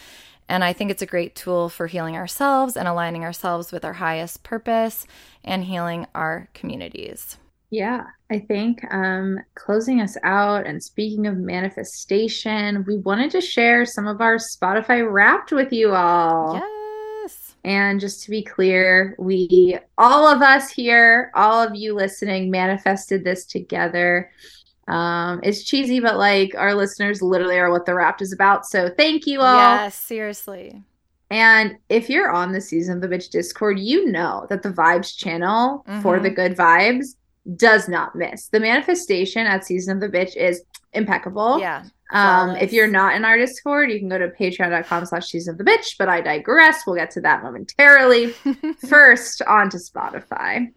[0.50, 3.94] And I think it's a great tool for healing ourselves and aligning ourselves with our
[3.94, 5.06] highest purpose
[5.44, 7.38] and healing our communities.
[7.70, 13.86] Yeah, I think um, closing us out and speaking of manifestation, we wanted to share
[13.86, 16.56] some of our Spotify wrapped with you all.
[16.56, 17.56] Yes.
[17.66, 23.26] And just to be clear, we, all of us here, all of you listening, manifested
[23.26, 24.32] this together.
[24.88, 28.66] Um, it's cheesy, but like our listeners literally are what the Wrapped is about.
[28.66, 29.56] So thank you all.
[29.58, 30.82] Yes, seriously.
[31.30, 35.16] And if you're on the Season of the Bitch Discord, you know that the Vibes
[35.16, 36.24] channel for Mhm.
[36.24, 37.16] the good vibes
[37.58, 38.48] does not miss.
[38.48, 40.64] The manifestation at Season of the Bitch is
[40.94, 41.60] impeccable.
[41.60, 41.84] Yeah.
[42.14, 45.58] Um, if you're not in our Discord, you can go to patreon.com slash season of
[45.58, 46.88] the bitch, but I digress.
[46.88, 48.28] We'll get to that momentarily.
[48.88, 50.72] First, on to Spotify.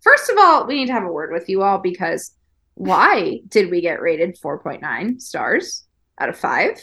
[0.00, 2.32] First of all, we need to have a word with you all because
[2.74, 5.84] why did we get rated 4.9 stars
[6.18, 6.82] out of five?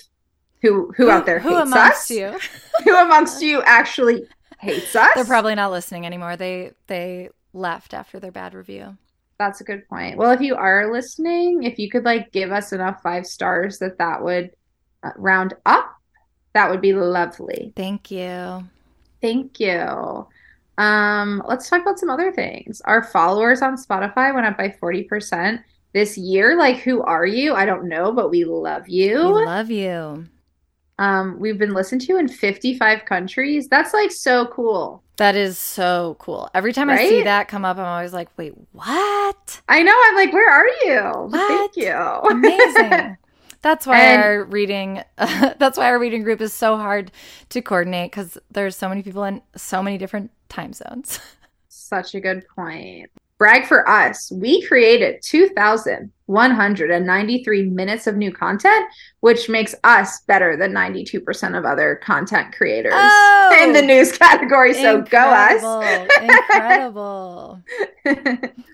[0.62, 2.12] Who who, out there Who hates amongst us?
[2.12, 2.40] you?
[2.84, 4.26] Who amongst you actually
[4.60, 5.12] hates us?
[5.16, 6.36] They're probably not listening anymore.
[6.36, 8.98] They they left after their bad review.
[9.38, 10.18] That's a good point.
[10.18, 13.98] Well, if you are listening, if you could like give us enough five stars that
[13.98, 14.52] that would
[15.02, 15.96] uh, round up,
[16.54, 17.72] that would be lovely.
[17.78, 18.68] Thank you.
[19.22, 20.28] Thank you.
[20.78, 22.82] Um, let's talk about some other things.
[22.82, 25.64] Our followers on Spotify went up by 40%
[25.94, 26.58] this year.
[26.58, 27.54] Like, who are you?
[27.54, 29.16] I don't know, but we love you.
[29.16, 30.28] We love you.
[30.98, 33.68] Um, we've been listened to in 55 countries.
[33.70, 35.02] That's like so cool.
[35.18, 36.50] That is so cool.
[36.54, 39.62] Every time I see that come up, I'm always like, wait, what?
[39.68, 39.96] I know.
[40.08, 41.30] I'm like, where are you?
[41.32, 41.78] Thank What?
[41.78, 41.94] you.
[41.94, 43.18] Amazing.
[43.62, 47.12] That's why And- our reading that's why our reading group is so hard
[47.50, 51.20] to coordinate because there's so many people in so many different time zones.
[51.68, 53.10] Such a good point.
[53.40, 54.32] Brag for us.
[54.32, 58.86] We created 2,193 minutes of new content,
[59.22, 63.60] which makes us better than 92% of other content creators Oh!
[63.64, 64.74] in the news category.
[64.74, 65.64] So go us.
[66.22, 67.62] Incredible.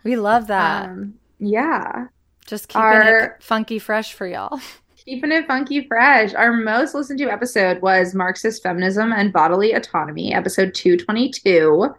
[0.03, 0.89] We love that.
[0.89, 2.07] um, yeah.
[2.47, 4.59] Just keeping our- it funky fresh for y'all.
[5.05, 6.33] Keeping it funky fresh.
[6.33, 11.93] Our most listened to episode was Marxist Feminism and Bodily Autonomy, episode 222.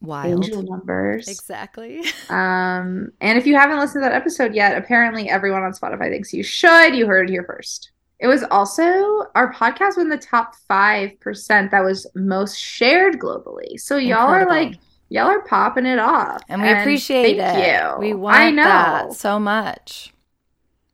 [0.00, 0.44] Wild.
[0.44, 1.28] Angel numbers.
[1.28, 2.02] Exactly.
[2.30, 6.32] Um, and if you haven't listened to that episode yet, apparently everyone on Spotify thinks
[6.32, 6.94] you should.
[6.94, 7.90] You heard it here first.
[8.20, 13.18] It was also our podcast was in the top five percent that was most shared
[13.18, 13.78] globally.
[13.80, 14.76] So y'all are like
[15.08, 17.82] y'all are popping it off, And we appreciate thank it.
[17.82, 17.98] You.
[17.98, 18.62] We want I know.
[18.62, 20.14] that so much.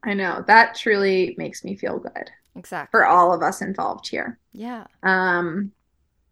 [0.03, 2.89] I know that truly makes me feel good Exactly.
[2.93, 4.39] for all of us involved here.
[4.55, 4.87] Yeah.
[5.03, 5.73] Um,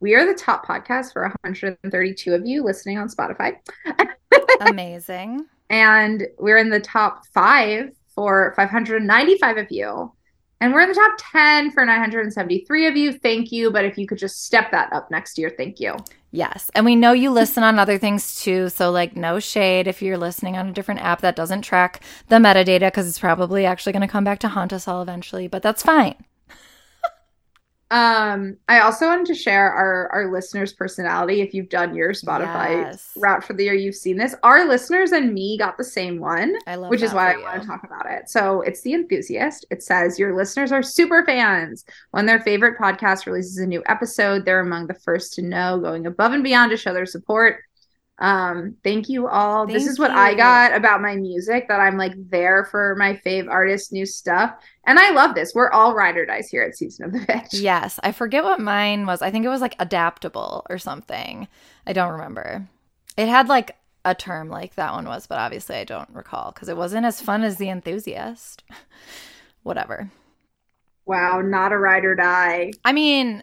[0.04, 3.56] we are the top podcast for 132 of you listening on Spotify.
[4.60, 5.46] Amazing.
[5.70, 10.12] and we're in the top five for 595 of you.
[10.60, 13.14] And we're in the top 10 for 973 of you.
[13.14, 13.70] Thank you.
[13.70, 15.96] But if you could just step that up next year, thank you.
[16.32, 16.70] Yes.
[16.74, 18.68] And we know you listen on other things too.
[18.68, 22.36] So, like, no shade if you're listening on a different app that doesn't track the
[22.36, 25.62] metadata because it's probably actually going to come back to haunt us all eventually, but
[25.62, 26.14] that's fine.
[27.90, 31.40] Um, I also wanted to share our our listeners' personality.
[31.42, 33.10] If you've done your Spotify Yes.
[33.16, 34.34] route for the year, you've seen this.
[34.42, 36.54] Our listeners and me got the same one.
[36.66, 38.28] I love which is why I want to talk about it.
[38.28, 39.66] So it's the enthusiast.
[39.70, 41.84] It says your listeners are super fans.
[42.10, 46.06] When their favorite podcast releases a new episode, they're among the first to know, going
[46.06, 47.60] above and beyond to show their support.
[48.18, 49.66] Um, thank you all.
[49.66, 53.48] this is what I got about my music that I'm like there for my fave
[53.50, 54.54] artists, new stuff.
[54.86, 55.52] And I love this.
[55.54, 57.48] We're all ride or dies here at Season of the Bitch.
[57.52, 57.98] Yes.
[58.04, 59.20] I forget what mine was.
[59.20, 61.48] I think it was like adaptable or something.
[61.86, 62.68] I don't remember.
[63.16, 66.68] It had like a term like that one was, but obviously I don't recall because
[66.68, 68.62] it wasn't as fun as The Enthusiast.
[69.64, 70.10] Whatever.
[71.06, 72.72] Wow, not a ride or die.
[72.84, 73.42] I mean,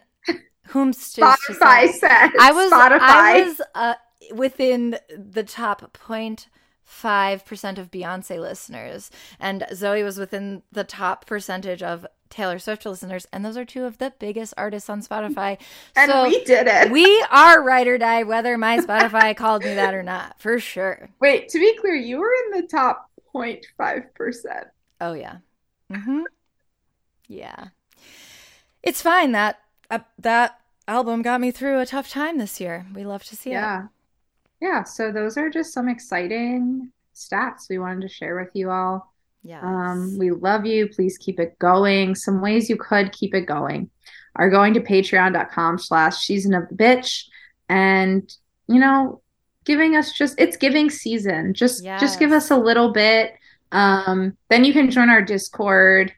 [0.68, 3.00] whom's Spotify says I was Spotify.
[3.00, 3.94] I was uh,
[4.34, 9.10] within the top 0.5 percent of Beyonce listeners,
[9.40, 13.84] and Zoe was within the top percentage of Taylor Swift listeners, and those are two
[13.84, 15.58] of the biggest artists on Spotify.
[15.96, 16.90] and so we did it.
[16.90, 21.10] we are ride or die, whether my Spotify called me that or not, for sure.
[21.20, 24.64] Wait, to be clear, you were in the top 0.5%.
[25.00, 25.36] Oh yeah,
[25.92, 26.22] hmm
[27.28, 27.68] yeah.
[28.82, 29.60] It's fine that
[29.90, 32.86] uh, that album got me through a tough time this year.
[32.94, 33.54] We love to see it.
[33.54, 33.86] Yeah.
[34.62, 34.84] Yeah.
[34.84, 39.12] So those are just some exciting stats we wanted to share with you all.
[39.42, 39.60] Yeah.
[39.60, 40.88] Um, we love you.
[40.88, 42.14] Please keep it going.
[42.14, 43.90] Some ways you could keep it going
[44.36, 47.24] are going to patreon.com slash season of the bitch
[47.68, 48.32] and
[48.68, 49.20] you know,
[49.64, 51.54] giving us just it's giving season.
[51.54, 53.34] Just just give us a little bit.
[53.72, 56.12] Um, then you can join our Discord.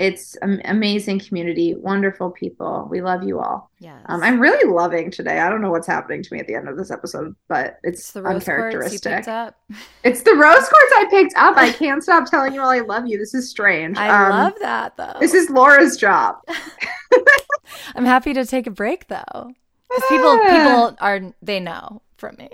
[0.00, 2.88] It's an amazing community, wonderful people.
[2.90, 3.70] We love you all.
[3.80, 4.00] yes.
[4.06, 5.40] Um, I'm really loving today.
[5.40, 8.00] I don't know what's happening to me at the end of this episode, but it's,
[8.00, 9.12] It's the rose uncharacteristic.
[9.16, 9.56] picked up.
[10.02, 11.56] It's the rose quartz I picked up.
[11.58, 13.18] I can't stop telling you all I love you.
[13.18, 13.98] This is strange.
[13.98, 15.16] I Um, love that though.
[15.20, 16.36] This is Laura's job.
[17.94, 19.52] I'm happy to take a break though,
[19.88, 20.48] because people Ah.
[20.48, 22.48] people are they know from me.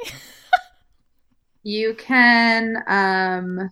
[1.63, 3.71] You can um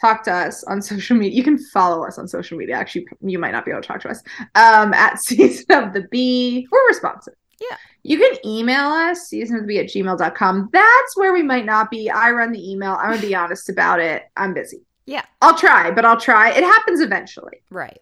[0.00, 1.36] talk to us on social media.
[1.36, 2.76] You can follow us on social media.
[2.76, 4.22] Actually, you might not be able to talk to us
[4.54, 6.66] um, at Season of the Bee.
[6.70, 7.34] We're responsive.
[7.60, 7.76] Yeah.
[8.02, 10.70] You can email us, season of the bee at gmail.com.
[10.72, 12.08] That's where we might not be.
[12.08, 12.92] I run the email.
[12.92, 14.22] I'm going to be honest about it.
[14.38, 14.80] I'm busy.
[15.04, 15.24] Yeah.
[15.42, 16.50] I'll try, but I'll try.
[16.50, 17.62] It happens eventually.
[17.68, 17.98] Right.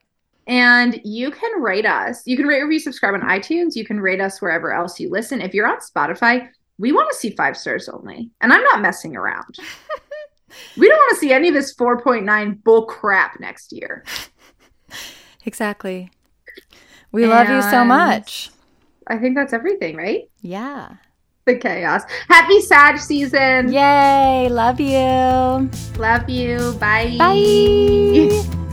[0.46, 2.22] And you can rate us.
[2.26, 3.74] You can rate, review, subscribe on iTunes.
[3.74, 5.40] You can rate us wherever else you listen.
[5.40, 8.30] If you're on Spotify, we want to see five stars only.
[8.40, 9.56] And I'm not messing around.
[10.76, 14.04] we don't want to see any of this 4.9 bull crap next year.
[15.46, 16.10] Exactly.
[17.10, 18.50] We love you so much.
[19.06, 20.28] I think that's everything, right?
[20.42, 20.96] Yeah.
[21.46, 22.02] The chaos.
[22.28, 23.72] Happy Sag season.
[23.72, 24.48] Yay.
[24.50, 25.70] Love you.
[25.96, 26.74] Love you.
[26.74, 27.16] Bye.
[27.18, 28.66] Bye.